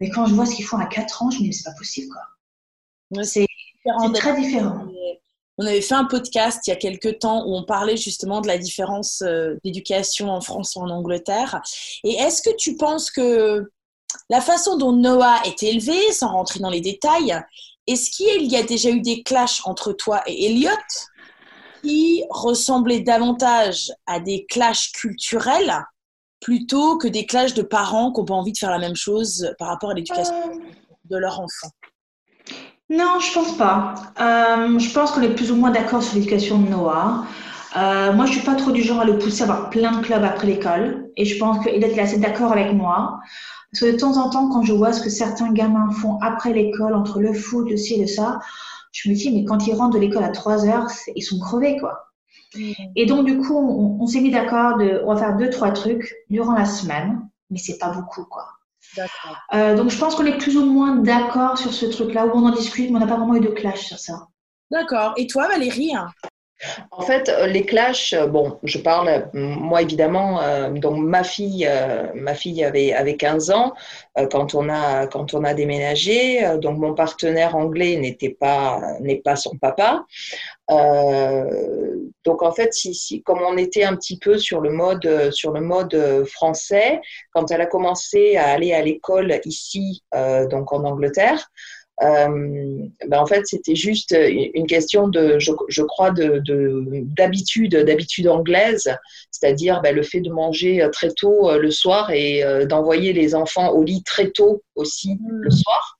[0.00, 1.76] Mais quand je vois ce qu'ils font à 4 ans, je me dis c'est pas
[1.76, 3.24] possible quoi.
[3.24, 3.46] c'est
[4.14, 4.86] très différent.
[5.58, 8.46] On avait fait un podcast il y a quelques temps où on parlait justement de
[8.46, 11.60] la différence euh, d'éducation en France et en Angleterre.
[12.04, 13.70] Et est-ce que tu penses que
[14.30, 17.38] la façon dont Noah est élevé, sans rentrer dans les détails,
[17.86, 20.70] est-ce qu'il y a déjà eu des clashs entre toi et Elliot?
[21.82, 25.74] Qui ressemblaient davantage à des clashs culturels
[26.40, 29.54] plutôt que des clashs de parents qui n'ont pas envie de faire la même chose
[29.58, 30.58] par rapport à l'éducation euh.
[31.04, 31.68] de leur enfant
[32.90, 33.94] Non, je pense pas.
[34.20, 37.24] Euh, je pense qu'on est plus ou moins d'accord sur l'éducation de Noah.
[37.76, 40.04] Euh, moi, je suis pas trop du genre à le pousser à avoir plein de
[40.04, 41.08] clubs après l'école.
[41.16, 43.20] Et je pense qu'il est assez d'accord avec moi.
[43.72, 46.52] Parce que de temps en temps, quand je vois ce que certains gamins font après
[46.52, 48.40] l'école, entre le foot, le ci et le ça,
[48.92, 51.78] je me dis, mais quand ils rentrent de l'école à 3 heures, ils sont crevés,
[51.78, 52.12] quoi.
[52.96, 56.14] Et donc, du coup, on, s'est mis d'accord de, on va faire deux, trois trucs
[56.28, 58.46] durant la semaine, mais c'est pas beaucoup, quoi.
[59.54, 62.46] Euh, donc, je pense qu'on est plus ou moins d'accord sur ce truc-là, où on
[62.46, 64.28] en discute, mais on n'a pas vraiment eu de clash sur ça.
[64.70, 65.14] D'accord.
[65.16, 65.92] Et toi, Valérie
[66.90, 71.68] en fait, euh, les clashs, euh, bon, je parle, euh, moi évidemment, donc ma fille,
[72.14, 73.74] ma fille avait, avait 15 ans
[74.30, 79.36] quand, on a, quand on a déménagé, donc mon partenaire anglais n'était pas, n'est pas
[79.36, 80.04] son papa.
[80.68, 85.60] donc en fait, si, comme on était un petit peu sur le mode, sur le
[85.60, 87.00] mode français,
[87.32, 90.02] quand elle a commencé à aller à l'école ici,
[90.50, 91.50] donc en Angleterre,
[92.02, 98.28] euh, ben en fait, c'était juste une question de, je, je crois, d'habitude, de, d'habitude
[98.28, 98.94] anglaise,
[99.30, 103.34] c'est-à-dire ben, le fait de manger très tôt euh, le soir et euh, d'envoyer les
[103.34, 105.50] enfants au lit très tôt aussi le mm.
[105.50, 105.98] soir.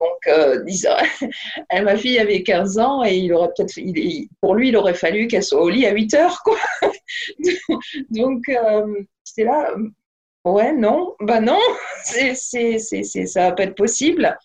[0.00, 0.90] Donc, disons,
[1.72, 3.78] ma fille avait 15 ans et il aurait peut-être,
[4.40, 6.58] pour lui, il aurait fallu qu'elle soit au lit à 8 heures, quoi.
[8.10, 8.42] Donc,
[9.24, 9.74] c'était là,
[10.44, 11.58] ouais, non, bah non,
[12.04, 14.36] c'est, c'est, c'est, ça va pas être possible.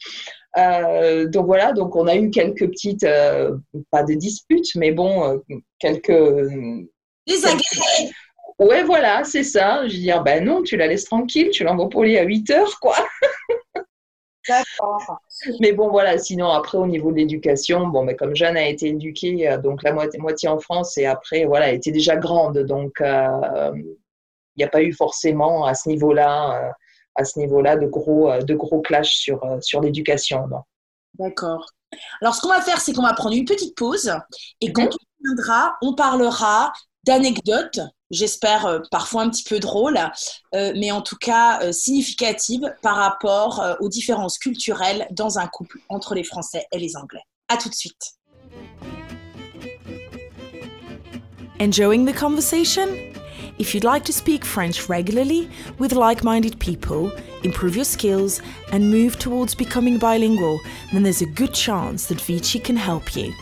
[0.57, 3.57] Euh, donc voilà, donc on a eu quelques petites, euh,
[3.91, 5.37] pas de disputes, mais bon, euh,
[5.79, 6.09] quelques.
[7.27, 8.11] Les agrès
[8.57, 9.87] Ouais, voilà, c'est ça.
[9.87, 12.49] Je veux dire, ben non, tu la laisses tranquille, tu l'envoies pour lui à 8
[12.49, 12.95] heures, quoi.
[14.49, 15.21] D'accord.
[15.61, 18.87] Mais bon, voilà, sinon, après, au niveau de l'éducation, bon, mais comme Jeanne a été
[18.87, 22.95] éduquée, donc la moitié, moitié en France, et après, voilà, elle était déjà grande, donc
[22.99, 23.85] il
[24.57, 26.73] n'y a pas eu forcément à ce niveau-là
[27.19, 30.45] à ce niveau-là de gros, euh, de gros clashs sur, euh, sur l'éducation.
[31.15, 31.65] D'accord.
[32.21, 34.11] Alors, ce qu'on va faire, c'est qu'on va prendre une petite pause
[34.61, 36.71] et quand on viendra, on parlera
[37.03, 39.99] d'anecdotes, j'espère euh, parfois un petit peu drôles,
[40.53, 46.23] mais en tout cas significatives par rapport aux différences culturelles dans un couple entre les
[46.23, 47.23] Français et les Anglais.
[47.49, 48.13] À tout de suite.
[51.59, 52.87] Enjoying the conversation?
[53.59, 57.11] If you'd like to speak French regularly with like minded people,
[57.43, 58.41] improve your skills,
[58.71, 60.61] and move towards becoming bilingual,
[60.93, 63.33] then there's a good chance that Vici can help you.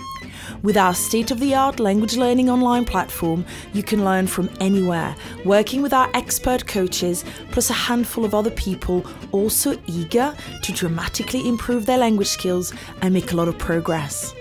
[0.63, 5.15] With our state of the art language learning online platform, you can learn from anywhere,
[5.45, 11.47] working with our expert coaches, plus a handful of other people also eager to dramatically
[11.47, 14.33] improve their language skills and make a lot of progress.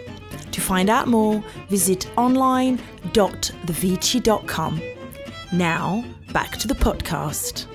[0.53, 4.96] To find out more, visit online.thevici.com.
[5.53, 7.69] Now, back to the podcast.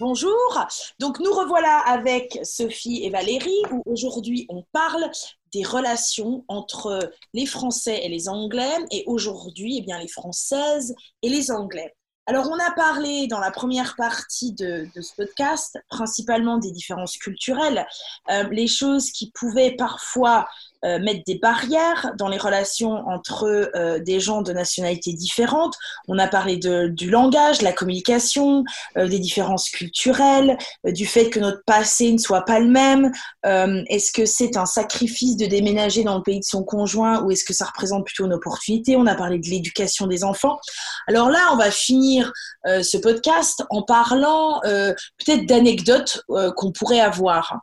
[0.00, 0.66] Bonjour,
[0.98, 5.08] donc nous revoilà avec Sophie et Valérie où aujourd'hui on parle
[5.52, 11.28] des relations entre les Français et les Anglais et aujourd'hui eh bien les Françaises et
[11.28, 11.94] les Anglais.
[12.26, 17.86] Alors on a parlé dans la première partie de, ce podcast principalement des différences culturelles,
[18.30, 20.48] euh, les choses qui pouvaient parfois
[20.84, 25.76] euh, mettre des barrières dans les relations entre euh, des gens de nationalités différentes.
[26.08, 28.64] On a parlé de, du langage, de la communication,
[28.96, 33.12] euh, des différences culturelles, du fait que notre passé ne soit pas le même.
[33.44, 37.44] est-ce que c'est un sacrifice de déménager dans le pays de son conjoint ou est-ce
[37.44, 38.96] que ça représente plutôt une opportunité?
[38.96, 40.58] On a parlé de l'éducation des enfants.
[41.06, 42.32] Alors là, on va finir
[42.64, 46.22] ce podcast en parlant peut-être d'anecdotes
[46.56, 47.62] qu'on pourrait avoir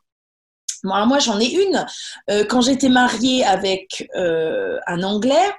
[0.83, 1.85] moi, j'en ai une.
[2.29, 5.53] Euh, quand j'étais mariée avec euh, un Anglais,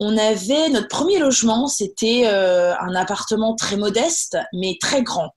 [0.00, 5.30] on avait notre premier logement, c'était euh, un appartement très modeste, mais très grand,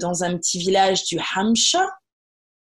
[0.00, 1.88] dans un petit village du Hampshire.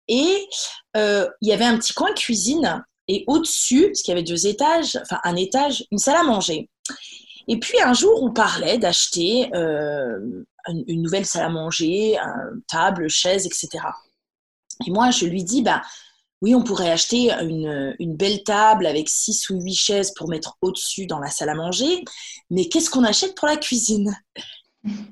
[0.07, 0.47] Et
[0.95, 4.97] il y avait un petit coin cuisine, et au-dessus, parce qu'il y avait deux étages,
[5.01, 6.69] enfin un étage, une salle à manger.
[7.47, 12.17] Et puis un jour, on parlait d'acheter une, nouvelle salle à manger,
[12.67, 13.79] table, chaise, etc.
[14.85, 15.81] Et moi, je lui dis, bah,
[16.41, 21.05] oui, on pourrait acheter une, belle table avec six ou huit chaises pour mettre au-dessus
[21.05, 22.03] dans la salle à manger,
[22.49, 24.15] mais qu'est-ce qu'on achète pour la cuisine?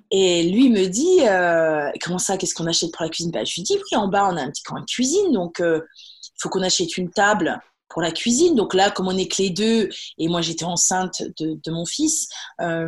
[0.09, 3.31] Et lui me dit, euh, comment ça, qu'est-ce qu'on achète pour la cuisine?
[3.31, 5.59] Bah, Je lui dis, oui, en bas, on a un petit coin de cuisine, donc
[5.59, 5.81] euh,
[6.23, 8.55] il faut qu'on achète une table pour la cuisine.
[8.55, 12.27] Donc là, comme on est que les deux, et moi j'étais enceinte de, mon fils,
[12.61, 12.87] euh,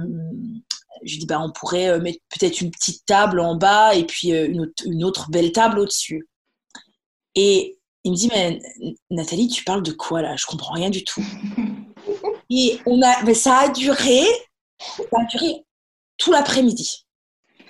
[1.04, 5.04] je dis, bah, on pourrait mettre peut-être une petite table en bas et puis une
[5.04, 6.28] autre belle table au-dessus.
[7.36, 8.60] Et il me dit, mais
[9.10, 10.36] Nathalie, tu parles de quoi là?
[10.36, 11.24] Je comprends rien du tout.
[12.50, 14.24] Et on a, mais ça a duré,
[14.80, 15.66] ça a duré
[16.18, 17.06] tout l'après-midi.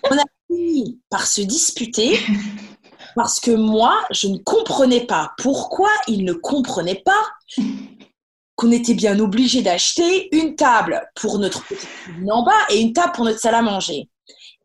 [0.10, 2.20] On a fini par se disputer
[3.16, 7.30] parce que moi, je ne comprenais pas pourquoi il ne comprenait pas
[8.56, 12.94] qu'on était bien obligé d'acheter une table pour notre petite cuisine en bas et une
[12.94, 14.10] table pour notre salle à manger.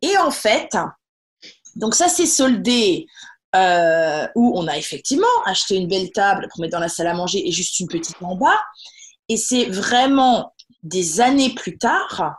[0.01, 0.75] Et en fait,
[1.75, 3.07] donc ça s'est soldé
[3.55, 7.13] euh, où on a effectivement acheté une belle table pour mettre dans la salle à
[7.13, 8.59] manger et juste une petite en bas.
[9.29, 12.35] Et c'est vraiment des années plus tard,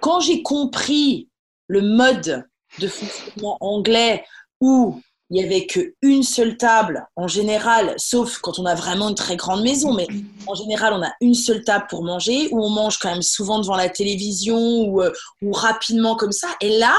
[0.00, 1.28] quand j'ai compris
[1.68, 2.44] le mode
[2.78, 4.24] de fonctionnement anglais
[4.60, 9.16] où il n'y avait qu'une seule table en général, sauf quand on a vraiment une
[9.16, 10.06] très grande maison, mais
[10.46, 13.58] en général, on a une seule table pour manger, où on mange quand même souvent
[13.58, 16.48] devant la télévision ou, euh, ou rapidement comme ça.
[16.60, 16.94] Et là,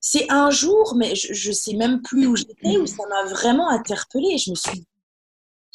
[0.00, 3.68] c'est un jour, mais je ne sais même plus où j'étais, où ça m'a vraiment
[3.68, 4.38] interpellée.
[4.38, 4.86] Je me suis dit,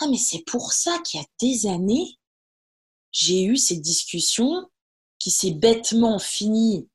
[0.01, 2.17] ah, mais c'est pour ça qu'il y a des années,
[3.11, 4.69] j'ai eu cette discussion
[5.19, 6.87] qui s'est bêtement finie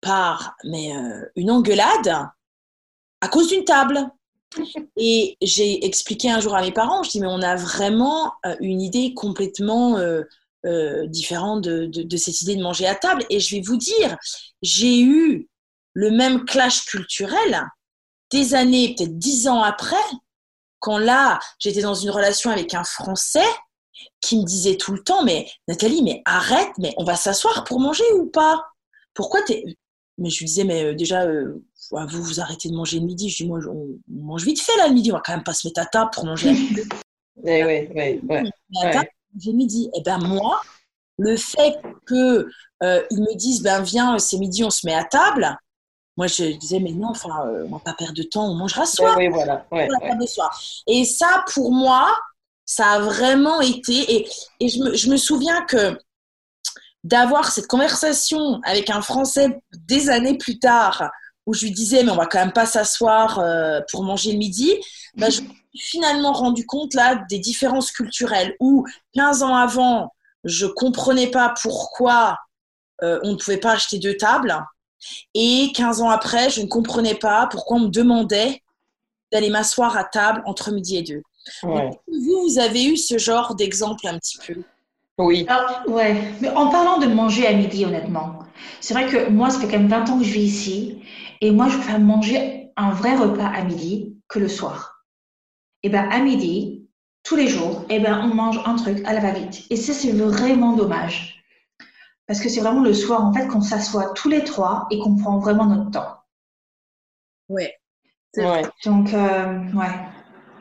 [0.00, 2.28] par mais, euh, une engueulade
[3.20, 4.08] à cause d'une table.
[4.96, 8.54] Et j'ai expliqué un jour à mes parents, je dis, mais on a vraiment euh,
[8.60, 10.22] une idée complètement euh,
[10.64, 13.24] euh, différente de, de, cette idée de manger à table.
[13.30, 14.16] Et je vais vous dire,
[14.62, 15.48] j'ai eu
[15.96, 17.66] le même clash culturel
[18.30, 19.96] des années, peut-être dix ans après,
[20.78, 23.48] quand là, j'étais dans une relation avec un Français
[24.20, 27.80] qui me disait tout le temps, mais Nathalie, mais arrête, mais on va s'asseoir pour
[27.80, 28.62] manger ou pas?
[29.14, 29.64] Pourquoi t'es...
[30.18, 33.30] Mais je lui disais, mais déjà, vous, vous arrêtez de manger le midi.
[33.30, 35.10] Je dis, moi, on mange vite fait là le midi.
[35.12, 36.50] On va quand même pas se mettre à table pour manger.
[37.36, 38.20] oui, oui, oui.
[38.28, 38.50] ouais.
[39.46, 39.88] le midi.
[39.94, 40.60] Et eh ben moi,
[41.18, 42.48] le fait que
[42.82, 45.56] euh, ils me disent, ben viens, c'est midi, on se met à table.
[46.16, 48.86] Moi, je disais, mais non, enfin, euh, on va pas perdre de temps, on mangera
[48.86, 49.18] soir.
[49.30, 49.66] Voilà.
[49.70, 49.88] Ouais.
[50.86, 52.16] Et ça, pour moi,
[52.64, 54.14] ça a vraiment été.
[54.14, 54.28] Et,
[54.60, 55.98] et je, me, je me souviens que
[57.04, 61.10] d'avoir cette conversation avec un Français des années plus tard,
[61.46, 64.38] où je lui disais, mais on va quand même pas s'asseoir euh, pour manger le
[64.38, 64.74] midi,
[65.16, 70.12] bah, je me suis finalement rendu compte là des différences culturelles où 15 ans avant,
[70.44, 72.36] je comprenais pas pourquoi
[73.02, 74.56] euh, on ne pouvait pas acheter deux tables.
[75.34, 78.62] Et 15 ans après, je ne comprenais pas pourquoi on me demandait
[79.32, 81.22] d'aller m'asseoir à table entre midi et deux.
[81.62, 84.62] vous, vous avez eu ce genre d'exemple un petit peu?
[85.18, 85.46] Oui.
[85.88, 86.16] ouais.
[86.40, 88.40] Mais en parlant de manger à midi, honnêtement,
[88.80, 91.02] c'est vrai que moi, ça fait quand même 20 ans que je vis ici.
[91.40, 95.04] Et moi, je préfère manger un vrai repas à midi que le soir.
[95.82, 96.86] Et bien, à midi,
[97.22, 99.64] tous les jours, et ben, on mange un truc à la va-vite.
[99.70, 101.35] Et ça, c'est vraiment dommage.
[102.26, 105.16] Parce que c'est vraiment le soir, en fait, qu'on s'assoit tous les trois et qu'on
[105.16, 106.16] prend vraiment notre temps.
[107.48, 107.72] Ouais.
[108.36, 108.62] ouais.
[108.84, 109.86] Donc, euh, ouais.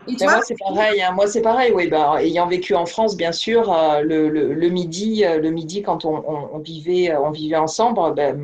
[0.07, 1.01] Et toi moi, c'est pareil.
[1.01, 1.13] Hein.
[1.13, 1.71] Moi, c'est pareil.
[1.73, 5.81] Oui, bah, ayant vécu en France, bien sûr, euh, le, le, midi, euh, le midi,
[5.81, 6.23] quand on,
[6.53, 8.39] on, vivait, on vivait ensemble, ben,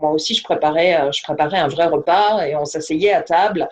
[0.00, 3.68] moi aussi, je préparais, euh, je préparais un vrai repas et on s'asseyait à table.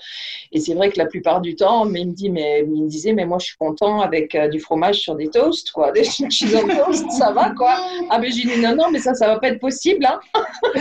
[0.53, 3.57] Et c'est vrai que la plupart du temps, il me disait, mais moi, je suis
[3.57, 7.51] content avec euh, du fromage sur des toasts, quoi, des cheese on toast, ça va,
[7.51, 7.77] quoi.
[8.11, 10.21] Ah mais j'ai dit, non, non, mais ça, ça va pas être possible, hein.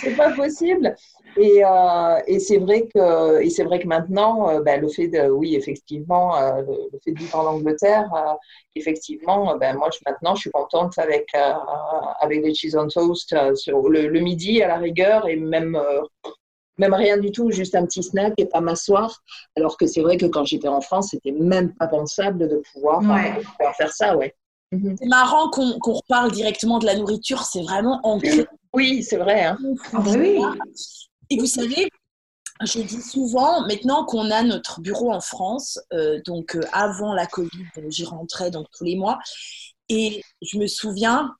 [0.00, 0.94] c'est pas possible.
[1.38, 5.08] Et, euh, et c'est vrai que et c'est vrai que maintenant, euh, ben, le fait
[5.08, 8.32] de oui effectivement euh, le, fait de vivre en Angleterre, euh,
[8.74, 11.28] effectivement, ben moi je, maintenant je suis contente avec
[12.20, 15.78] avec des cheese on toast sur le, le, midi à la rigueur et même
[16.78, 19.22] même rien du tout, juste un petit snack et pas m'asseoir.
[19.56, 23.02] Alors que c'est vrai que quand j'étais en France, c'était même pas pensable de pouvoir,
[23.76, 24.34] faire ça, ouais.
[24.72, 24.96] Mhm.
[24.98, 28.46] C'est marrant qu'on reparle directement de la nourriture, c'est vraiment ancré.
[28.74, 29.44] Oui, c'est vrai.
[29.44, 29.58] Hein.
[29.92, 30.38] Ah bah oui.
[31.30, 31.88] Et vous savez,
[32.62, 37.26] je dis souvent, maintenant qu'on a notre bureau en France, euh, donc euh, avant la
[37.26, 37.50] Covid,
[37.88, 39.18] j'y rentrais donc tous les mois,
[39.88, 41.34] et je me souviens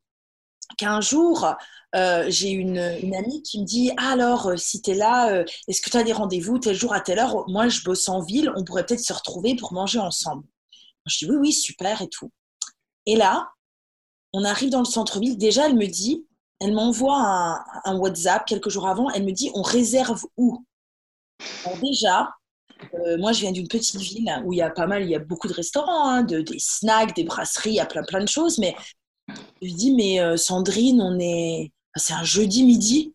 [0.77, 1.55] qu'un jour,
[1.95, 5.97] euh, j'ai une, amie qui me dit alors, si tu es là, est-ce que tu
[5.97, 7.49] as des rendez-vous tel jour à telle heure?
[7.49, 10.45] Moi, je bosse en ville, on pourrait peut-être se retrouver pour manger ensemble.
[11.07, 12.31] Je dis oui, oui, super et tout.
[13.07, 13.51] Et là,
[14.33, 15.39] on arrive dans le centre-ville.
[15.39, 16.26] Déjà, elle me dit
[16.61, 19.11] elle m'envoie un, WhatsApp quelques jours avant.
[19.11, 20.65] Elle me dit on réserve où?
[21.83, 22.31] Déjà,
[22.95, 25.15] euh, moi je viens d'une petite ville où il y a pas mal, il y
[25.15, 28.21] a beaucoup de restaurants, hein, de, des snacks, des brasseries, il y a plein plein
[28.21, 28.59] de choses.
[28.59, 28.75] Mais
[29.29, 33.15] je lui dis mais euh, Sandrine, on est, c'est un jeudi midi.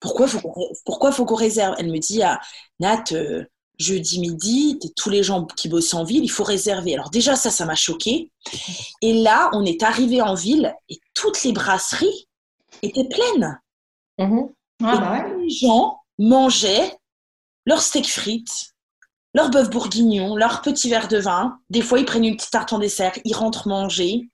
[0.00, 0.40] Pourquoi faut
[0.84, 1.74] pourquoi faut qu'on réserve?
[1.78, 2.40] Elle me dit ah,
[2.80, 3.04] Nat.
[3.12, 3.44] Euh,
[3.80, 6.94] jeudi midi, tous les gens qui bossent en ville, il faut réserver.
[6.94, 8.30] Alors déjà, ça, ça m'a choqué.
[9.02, 12.27] Et là, on est arrivé en ville et toutes les brasseries
[12.82, 13.60] était pleine.
[14.18, 14.48] Mhm.
[14.82, 16.92] Ah, bah les gens mangeaient
[17.66, 18.74] leur steak frites,
[19.34, 21.58] leur bœuf bourguignon, leur petit verre de vin.
[21.70, 24.28] Des fois, ils prennent une petite tarte en dessert, ils rentrent manger.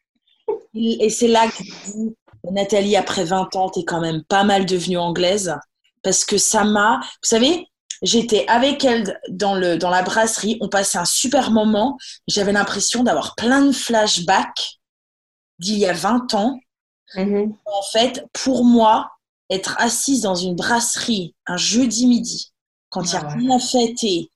[0.74, 2.14] Et c'est là que dis,
[2.50, 5.56] Nathalie, après 20 ans, t'es quand même pas mal devenue anglaise.
[6.02, 7.00] Parce que ça m'a.
[7.00, 7.66] Vous savez,
[8.02, 11.96] j'étais avec elle dans, le, dans la brasserie, on passait un super moment.
[12.28, 14.78] J'avais l'impression d'avoir plein de flashbacks
[15.58, 16.58] d'il y a 20 ans
[17.16, 17.54] Mhm.
[17.66, 19.10] En fait, pour moi,
[19.50, 22.52] être assise dans une brasserie un jeudi midi,
[22.90, 24.30] quand il y a ah rien à fêter,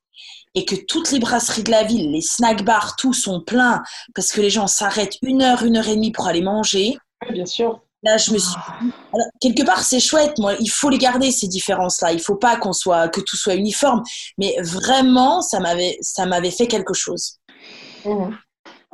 [0.55, 3.83] et que toutes les brasseries de la ville, les snack bars, tout sont pleins
[4.15, 6.99] parce que les gens s'arrêtent une heure, une heure et demie pour aller manger.
[7.31, 7.81] bien sûr.
[8.05, 8.55] Là, je me suis
[9.41, 10.39] quelque part, c'est chouette.
[10.39, 12.13] Moi, il faut les garder ces différences-là.
[12.13, 14.05] Il faut pas qu'on soit que tout soit uniforme.
[14.39, 17.39] Mais vraiment, ça m'avait, ça m'avait fait quelque chose.
[18.05, 18.31] Mmh.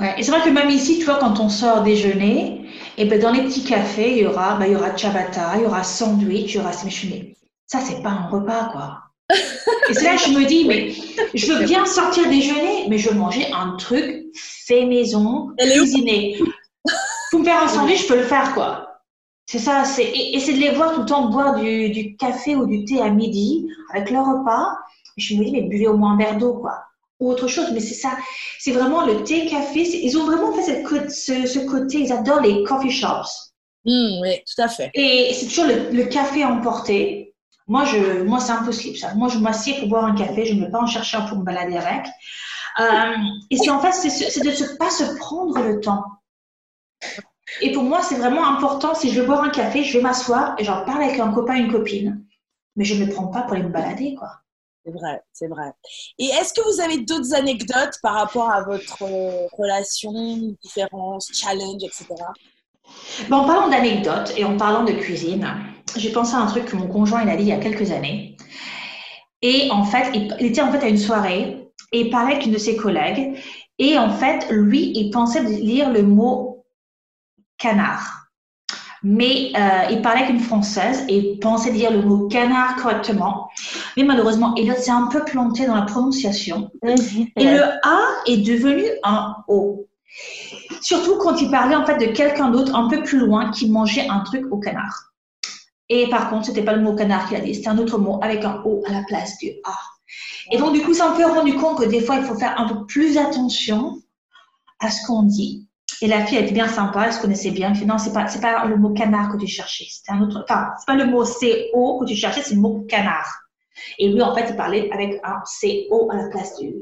[0.01, 0.15] Ouais.
[0.17, 2.64] Et c'est vrai que même ici, tu vois, quand on sort déjeuner,
[2.97, 5.63] et ben dans les petits cafés, il y aura, ben, il y aura ciabatta, il
[5.63, 7.35] y aura sandwich, il y aura smichuni.
[7.67, 9.01] Ça, c'est pas un repas, quoi.
[9.89, 10.93] Et c'est là que je me dis, mais
[11.35, 16.39] je veux bien sortir déjeuner, mais je veux manger un truc fait maison, cuisiné.
[17.31, 19.01] Pour me faire un sandwich, je peux le faire, quoi.
[19.47, 22.57] C'est ça, c'est, et, c'est de les voir tout le temps boire du, du, café
[22.57, 24.69] ou du thé à midi avec leur repas.
[25.17, 26.85] Je me dis, mais buvez au moins un verre d'eau, quoi.
[27.21, 28.17] Ou autre chose, mais c'est ça.
[28.59, 29.83] C'est vraiment le thé, café.
[29.83, 33.53] Ils ont vraiment fait cette, ce, ce, côté, ils adorent les coffee shops.
[33.85, 34.91] Mmh, oui, tout à fait.
[34.95, 37.35] Et c'est toujours le, le café emporté.
[37.67, 39.15] Moi, je, moi, c'est impossible, ça.
[39.15, 41.39] Moi, je m'assieds pour boire un café, je ne vais pas en chercher un pour
[41.39, 42.07] me balader avec.
[42.81, 43.15] Euh,
[43.51, 46.05] et c'est en fait, c'est de ne pas se prendre le temps.
[47.61, 48.95] Et pour moi, c'est vraiment important.
[48.95, 51.55] Si je veux boire un café, je vais m'asseoir et j'en parle avec un copain,
[51.55, 52.25] une copine.
[52.77, 54.41] Mais je ne me prends pas pour aller me balader, quoi.
[54.85, 55.73] C'est vrai, c'est vrai.
[56.19, 60.13] Et est-ce que vous avez d'autres anecdotes par rapport à votre euh, relation,
[60.63, 62.07] différences, challenge, etc.
[63.31, 65.49] Bon, en parlant d'anecdotes et en parlant de cuisine,
[65.97, 67.93] j'ai pensé à un truc que mon conjoint il a dit il y a quelques
[67.93, 68.37] années.
[69.41, 72.53] Et en fait, il, était en fait à une soirée et il parlait avec une
[72.53, 73.39] de ses collègues.
[73.79, 76.67] Et en fait, lui, il pensait lire le mot
[77.57, 78.24] canard.
[79.07, 83.51] Mais euh, il parlait qu'une française et pensait dire le mot canard correctement.
[83.97, 86.71] Mais malheureusement, Elliot s'est un peu planté dans la prononciation.
[87.37, 89.87] Et le A est devenu un O.
[90.81, 94.09] Surtout quand il parlait en fait de quelqu'un d'autre un peu plus loin qui mangeait
[94.09, 95.13] un truc au canard.
[95.91, 98.19] Et par contre, c'était pas le mot canard qu'il a dit, c'était un autre mot
[98.23, 99.77] avec un O à la place du A.
[100.51, 102.69] Et donc, du coup, ça m'a rendu compte que des fois, il faut faire un
[102.69, 104.01] peu plus attention
[104.81, 105.64] à ce qu'on dit
[106.01, 107.71] et la fille, elle était bien sympa, elle se connaissait bien.
[107.71, 109.87] Elle fait non, c'est pas, c'est pas le mot canard que tu cherchais.
[109.89, 112.85] C'était un autre, enfin, c'est pas le mot CO que tu cherchais, c'est le mot
[112.89, 113.43] canard.
[113.99, 116.75] Et lui, en fait, il parlait avec un CO à la place du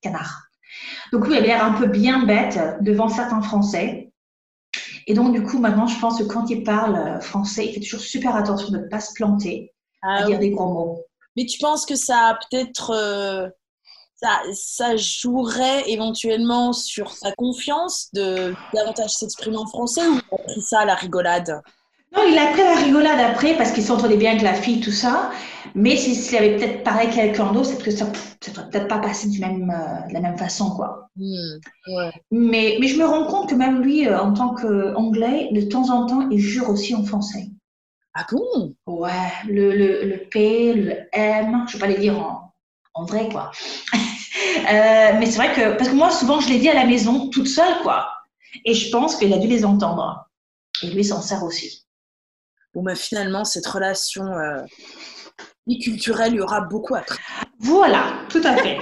[0.00, 0.42] canard.
[1.12, 4.12] Donc lui, il avait l'air un peu bien bête devant certains Français.
[5.06, 8.00] Et donc, du coup, maintenant, je pense que quand il parle français, il fait toujours
[8.00, 9.72] super attention de ne pas se planter
[10.02, 11.04] à ah dire des gros mots.
[11.36, 13.48] Mais tu penses que ça a peut-être euh,
[14.52, 20.62] ça, jouerait éventuellement sur sa confiance de davantage s'exprimer en français ou il a pris
[20.62, 21.60] ça à la rigolade?
[22.16, 24.90] Non, il a pris la rigolade après parce qu'il s'entendait bien avec la fille, tout
[24.90, 25.30] ça.
[25.74, 28.12] Mais s'il avait peut-être parlé à quelqu'un d'autre, c'est que ça ne
[28.52, 31.08] serait peut-être pas passé du même, euh, de la même façon, quoi.
[31.14, 31.58] Hmm,
[32.32, 35.88] mais, mais je me rends compte que même lui, euh, en tant qu'anglais, de temps
[35.90, 37.46] en temps, il jure aussi en français.
[38.14, 38.74] Ah bon?
[38.86, 42.52] Ouais, le, le, le P, le M, je ne vais pas les dire en,
[42.94, 43.52] en vrai, quoi.
[44.58, 47.28] Euh, mais c'est vrai que, parce que moi, souvent, je l'ai dit à la maison,
[47.28, 48.08] toute seule, quoi.
[48.64, 50.28] Et je pense qu'il a dû les entendre.
[50.82, 51.86] Et lui s'en sert aussi.
[52.74, 54.62] Bon, mais finalement, cette relation euh,
[55.82, 57.18] culturelle, il y aura beaucoup après.
[57.58, 58.78] Voilà, tout à fait.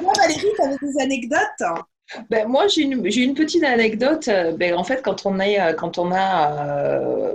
[0.00, 1.84] Toi, Valérie, tu avais des anecdotes?
[2.28, 4.28] Ben, moi, j'ai une, une, petite anecdote.
[4.56, 7.34] Ben, en fait, quand on, est, quand, on a,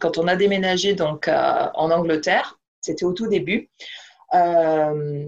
[0.00, 3.70] quand on a déménagé donc, en Angleterre, c'était au tout début,
[4.34, 5.26] euh,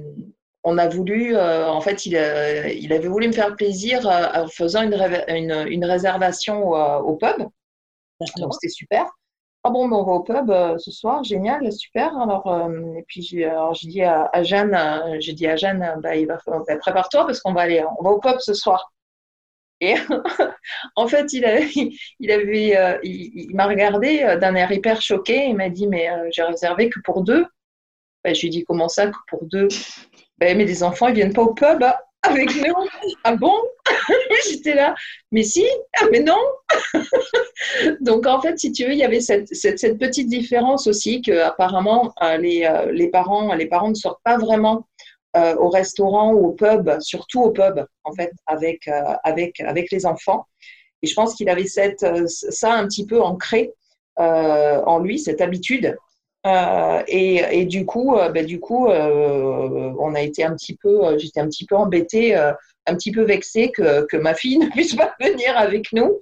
[0.64, 4.46] on a voulu, euh, en fait, il, euh, il, avait voulu me faire plaisir en
[4.46, 4.94] faisant une,
[5.28, 7.48] une, une réservation au, pub.
[8.36, 9.06] Donc, c'était super.
[9.64, 12.16] Ah bon, on va au pub ce soir, génial, super.
[12.18, 12.46] Alors,
[12.96, 13.50] et puis j'ai
[13.82, 14.76] dit à, Jeanne,
[15.20, 18.10] j'ai dit à Jeanne, bah, il va, bah, prépare-toi parce qu'on va aller, on va
[18.10, 18.92] au pub ce soir.
[19.80, 19.94] Et
[20.96, 21.68] en fait, il, avait,
[22.20, 25.46] il, avait, il, m'a regardé d'un air hyper choqué.
[25.48, 27.46] Il m'a dit, mais j'ai réservé que pour deux.
[28.22, 29.66] Ben, je lui ai dit, comment ça, que pour deux?
[30.42, 32.74] Ben, Mais les enfants, ils viennent pas au pub hein, avec nous.
[33.24, 33.54] ah bon?
[34.48, 34.94] J'étais là,
[35.30, 35.64] mais si,
[36.00, 36.38] ah, mais non.
[38.00, 41.38] Donc en fait, si tu veux, il y avait cette, cette, petite différence aussi que
[41.40, 44.86] apparemment euh, les, euh, les, parents, les parents ne sortent pas vraiment
[45.36, 48.88] euh, au restaurant ou au pub, surtout au pub en fait, avec,
[49.24, 50.46] avec, avec les enfants.
[51.02, 53.72] Et je pense qu'il avait cette, ça un petit peu ancré
[54.16, 55.96] en lui, cette habitude
[56.44, 61.16] euh, et, du coup, euh, ben, du coup, euh, on a été un petit peu,
[61.18, 64.96] j'étais un petit peu embêtée, un petit peu vexée que, que, ma fille ne puisse
[64.96, 66.18] pas venir avec nous.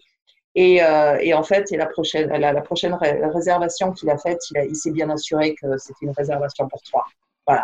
[0.55, 0.81] Et,
[1.21, 2.99] et en fait, et la prochaine, la, prochaine
[3.33, 7.07] réservation qu'il a faite, il, il s'est bien assuré que c'était une réservation pour trois.
[7.47, 7.63] Voilà.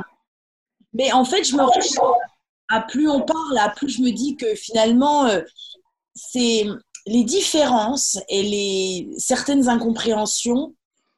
[0.94, 2.18] Mais en fait, je me rends
[2.68, 5.28] à plus on parle, à plus je me dis que finalement,
[6.14, 6.64] c'est
[7.06, 10.74] les différences et les certaines incompréhensions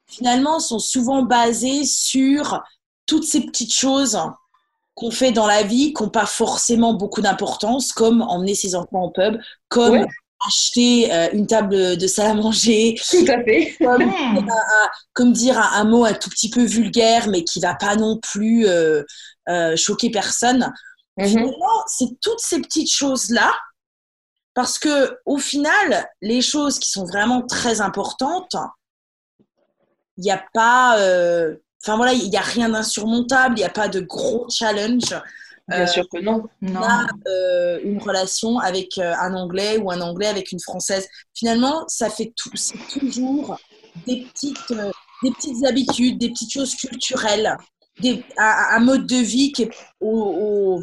[0.09, 2.61] finalement, sont souvent basées sur
[3.05, 4.19] toutes ces petites choses
[4.95, 9.05] qu'on fait dans la vie qui n'ont pas forcément beaucoup d'importance, comme emmener ses enfants
[9.05, 9.39] au pub,
[9.69, 10.05] comme
[10.45, 12.95] acheter euh, une table de salle à manger.
[13.09, 13.77] Tout à fait.
[15.13, 18.65] Comme, dire un, mot un tout petit peu vulgaire, mais qui va pas non plus
[18.67, 19.03] euh,
[19.49, 20.71] euh, choquer personne.
[21.17, 21.51] Mhm.
[21.87, 23.53] c'est toutes ces petites choses-là,
[24.53, 28.55] parce que au final, les choses qui sont vraiment très importantes,
[30.19, 30.95] il n'y a pas.
[31.81, 35.15] Enfin voilà, il n'y a rien d'insurmontable, il n'y a pas de gros challenge.
[35.69, 36.47] Bien sûr que non.
[36.61, 36.81] non.
[36.81, 41.07] A, euh, une relation avec euh, un Anglais ou un Anglais avec une Française.
[41.35, 43.57] Finalement, ça fait tout, c'est toujours
[44.07, 44.91] des petites, euh,
[45.23, 47.55] des petites habitudes, des petites choses culturelles,
[47.99, 50.81] des, un, mode de vie qui est au,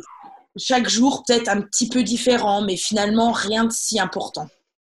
[0.56, 4.48] chaque jour peut-être un petit peu différent, mais finalement rien de si important.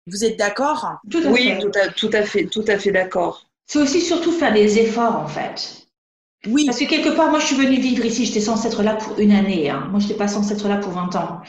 [0.07, 0.95] Vous êtes d'accord?
[1.13, 3.45] Oui, tout à, tout à fait, tout à fait d'accord.
[3.67, 5.81] C'est aussi surtout faire des efforts en fait.
[6.47, 6.65] Oui.
[6.65, 8.25] Parce que quelque part, moi, je suis venue vivre ici.
[8.25, 9.69] J'étais censée être là pour une année.
[9.69, 9.87] Hein.
[9.91, 11.41] Moi, je n'étais pas censée être là pour 20 ans.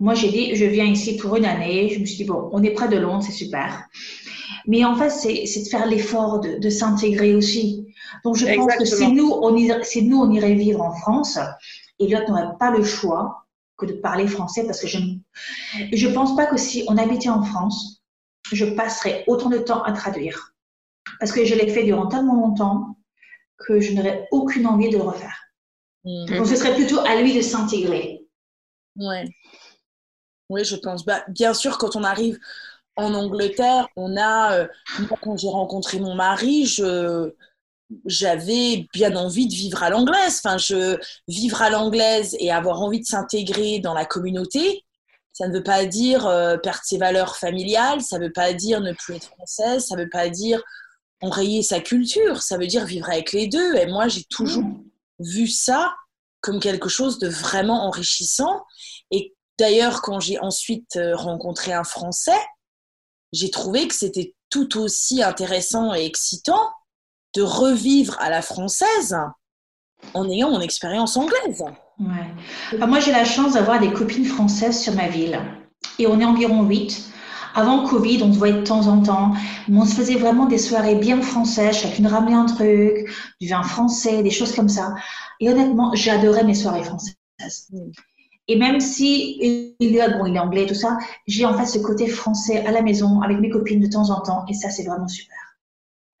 [0.00, 1.90] Moi, j'ai dit, je viens ici pour une année.
[1.90, 3.86] Je me suis dit, bon, on est près de Londres, c'est super.
[4.66, 7.86] Mais en fait, c'est de faire l'effort de, de s'intégrer aussi.
[8.24, 11.38] Donc, je pense que si nous, on irait, si nous, on irait vivre en France,
[12.00, 16.46] Elliot n'aurait pas le choix que de parler français parce que je ne pense pas
[16.46, 18.02] que si on habitait en France,
[18.52, 20.53] je passerais autant de temps à traduire.
[21.18, 22.96] Parce que je l'ai fait durant tellement longtemps
[23.58, 25.36] que je n'aurais aucune envie de le refaire.
[26.04, 26.26] Hmm.
[26.26, 28.26] Donc, ce serait plutôt à lui de s'intégrer.
[28.96, 29.24] Ouais.
[30.50, 31.04] Oui, je pense.
[31.04, 32.38] Bah, bien sûr, quand on arrive
[32.96, 34.58] en Angleterre, on a.
[34.58, 37.32] Euh, moi, quand j'ai rencontré mon mari, je
[38.06, 40.40] j'avais bien envie de vivre à l'anglaise.
[40.42, 40.98] Enfin, je
[41.28, 44.84] vivre à l'anglaise et avoir envie de s'intégrer dans la communauté,
[45.34, 48.80] ça ne veut pas dire euh, perdre ses valeurs familiales, ça ne veut pas dire
[48.80, 50.62] ne plus être française, ça ne veut pas dire
[51.24, 53.74] enrayer sa culture, ça veut dire vivre avec les deux.
[53.76, 54.84] Et moi, j'ai toujours mmh.
[55.20, 55.94] vu ça
[56.40, 58.64] comme quelque chose de vraiment enrichissant.
[59.10, 62.40] Et d'ailleurs, quand j'ai ensuite euh, rencontré un Français,
[63.32, 66.70] j'ai trouvé que c'était tout aussi intéressant et excitant
[67.34, 69.16] de revivre à la française
[70.12, 71.64] en ayant mon expérience anglaise.
[71.98, 72.86] Ouais.
[72.86, 75.40] moi, j'ai la chance d'avoir des copines françaises sur ma ville.
[75.98, 77.10] Et on est environ huit.
[77.54, 79.32] Avant Covid, on se voyait de temps en temps,
[79.68, 83.08] mais on se faisait vraiment des soirées bien françaises, chacune ramenait un truc,
[83.40, 84.94] du vin français, des choses comme ça.
[85.40, 87.16] Et honnêtement, j'adorais mes soirées françaises.
[88.48, 91.78] Et même si il est, bon, il est anglais, tout ça, j'ai en fait ce
[91.78, 94.84] côté français à la maison avec mes copines de temps en temps, et ça, c'est
[94.84, 95.36] vraiment super.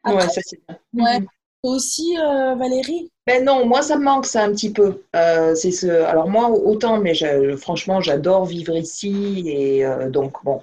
[0.06, 1.04] ouais, ça c'est bien.
[1.04, 1.26] Ouais.
[1.64, 3.10] Aussi, euh, Valérie?
[3.26, 5.02] Ben non, moi ça me manque ça un petit peu.
[5.16, 5.86] Euh, c'est ce.
[5.86, 7.14] Alors moi autant, mais
[7.56, 10.60] franchement j'adore vivre ici et euh, donc bon,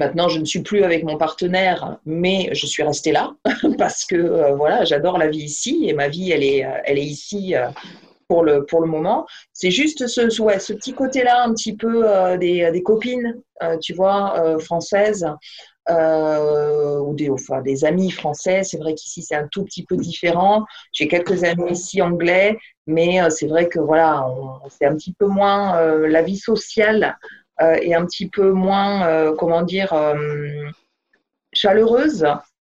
[0.00, 3.34] Maintenant, je ne suis plus avec mon partenaire, mais je suis restée là
[3.78, 6.98] parce que euh, voilà, j'adore la vie ici et ma vie, elle est, euh, elle
[6.98, 7.68] est ici euh,
[8.26, 9.26] pour le, pour le moment.
[9.52, 12.06] C'est juste ce, ouais, ce petit côté-là, un petit peu
[12.38, 13.42] des, des, copines,
[13.82, 15.26] tu vois, françaises.
[15.90, 18.62] ou des, enfin, des amis français.
[18.62, 20.64] C'est vrai qu'ici, c'est un tout petit peu différent.
[20.92, 24.24] J'ai quelques amis ici anglais, mais c'est vrai que voilà,
[24.70, 27.18] c'est un petit peu moins la vie sociale
[27.62, 30.68] euh, est un petit peu moins, euh, comment dire, euh,
[31.52, 32.26] chaleureuse,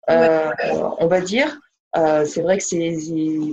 [0.08, 1.58] on va dire.
[1.94, 2.96] c'est vrai que c'est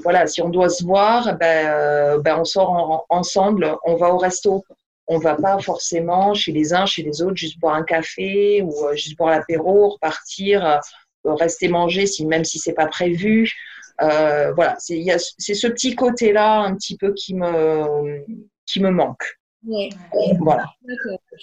[0.04, 4.64] voilà, si on doit se voir, ben, ben on sort ensemble, on va au resto.
[5.10, 8.74] On va pas forcément chez les uns, chez les autres, juste boire un café ou
[8.94, 10.82] juste boire l'apéro, repartir,
[11.24, 13.52] rester manger, si même si c'est pas prévu.
[14.00, 18.26] voilà, c'est ce petit côté là un petit peu qui me
[18.66, 19.37] qui me manque.
[19.64, 20.66] Voilà.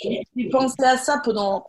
[0.02, 1.66] J'ai pensé à ça pendant,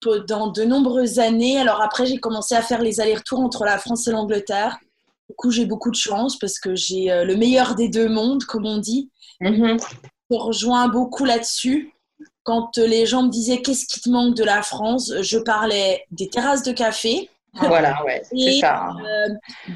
[0.00, 1.58] pendant de nombreuses années.
[1.58, 4.78] Alors après, j'ai commencé à faire les allers-retours entre la France et l'Angleterre.
[5.28, 8.44] Du coup, j'ai beaucoup de chance parce que j'ai euh, le meilleur des deux mondes,
[8.44, 9.10] comme on dit.
[9.40, 9.80] Mm-hmm.
[10.30, 11.92] Je rejoins beaucoup là-dessus.
[12.42, 16.04] Quand euh, les gens me disaient qu'est-ce qui te manque de la France, je parlais
[16.10, 17.28] des terrasses de café.
[17.54, 18.94] Voilà, ouais, c'est ça.
[19.04, 19.28] Euh,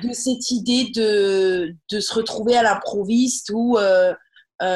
[0.03, 4.15] de cette idée de, de se retrouver à l'improviste ou euh,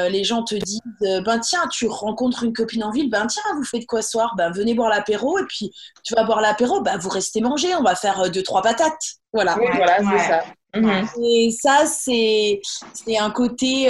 [0.09, 3.43] les gens te disent euh, ben tiens tu rencontres une copine en ville ben tiens
[3.55, 4.33] vous faites quoi ce soir?
[4.37, 5.71] Ben venez boire l'apéro et puis
[6.03, 9.15] tu vas boire l'apéro ben vous restez manger on va faire euh, deux trois patates.
[9.33, 9.55] Voilà.
[9.55, 10.43] Voilà c'est ça.
[10.75, 11.07] Mhm.
[11.23, 12.61] et ça c'est
[12.93, 13.87] c'est un côté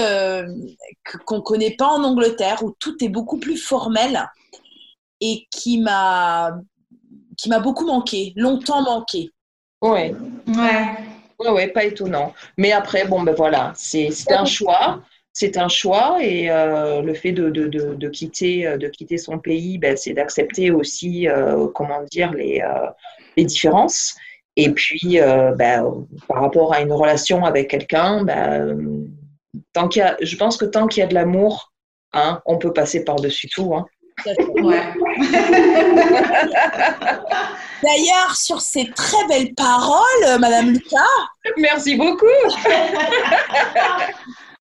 [1.25, 4.25] qu'on connaît pas en Angleterre où tout est beaucoup plus formel
[5.19, 6.51] et qui m'a
[7.37, 9.31] qui m'a beaucoup manqué longtemps manqué.
[9.81, 10.15] Ouais.
[10.47, 10.97] Ouais.
[11.39, 12.33] Ouais, ouais, pas étonnant.
[12.57, 15.01] Mais après, bon, ben voilà, c'est un choix
[15.39, 19.77] c'est un choix et euh, le fait de, de, quitter, euh, de quitter son pays,
[19.77, 22.61] ben, c'est d'accepter aussi, euh, comment dire, les,
[23.37, 24.17] les différences.
[24.57, 25.17] Et puis,
[25.55, 29.07] ben, par rapport à une relation avec quelqu'un, ben,
[29.73, 31.73] Tant qu'il y a, je pense que tant qu'il y a de l'amour,
[32.13, 33.73] hein, on peut passer par-dessus tout.
[33.73, 33.83] Hein.
[34.61, 34.83] Ouais.
[37.83, 40.99] D'ailleurs, sur ces très belles paroles, Madame Lucas,
[41.57, 42.25] Merci beaucoup.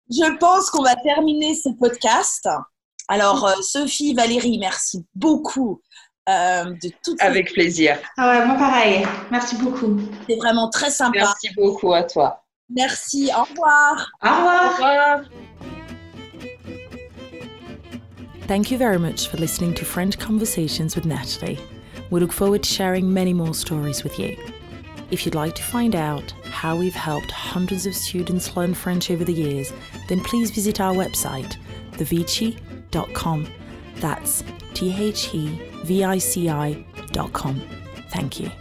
[0.10, 2.47] je pense qu'on va terminer ce podcast.
[3.08, 5.82] Alors, euh, Sophie, Valérie, merci beaucoup
[6.30, 7.97] euh, de toutes ces- Avec plaisir.
[8.18, 9.05] Ah ouais, moi pareil.
[9.32, 9.97] Merci beaucoup.
[10.22, 11.20] C'était vraiment très sympa.
[11.20, 12.43] Merci beaucoup à toi.
[12.70, 14.10] Merci, au revoir.
[14.22, 14.64] Au revoir.
[14.66, 15.20] Au revoir.
[18.47, 21.60] Thank you very much for listening to French Conversations with Natalie.
[22.12, 24.36] We look forward to sharing many more stories with you.
[25.10, 29.24] If you'd like to find out how we've helped hundreds of students learn French over
[29.24, 29.72] the years,
[30.10, 31.55] then please visit our website,
[31.93, 33.47] thevici.com.
[33.95, 34.43] That's
[34.74, 37.62] T H E V I C I.com.
[38.10, 38.51] Thank you.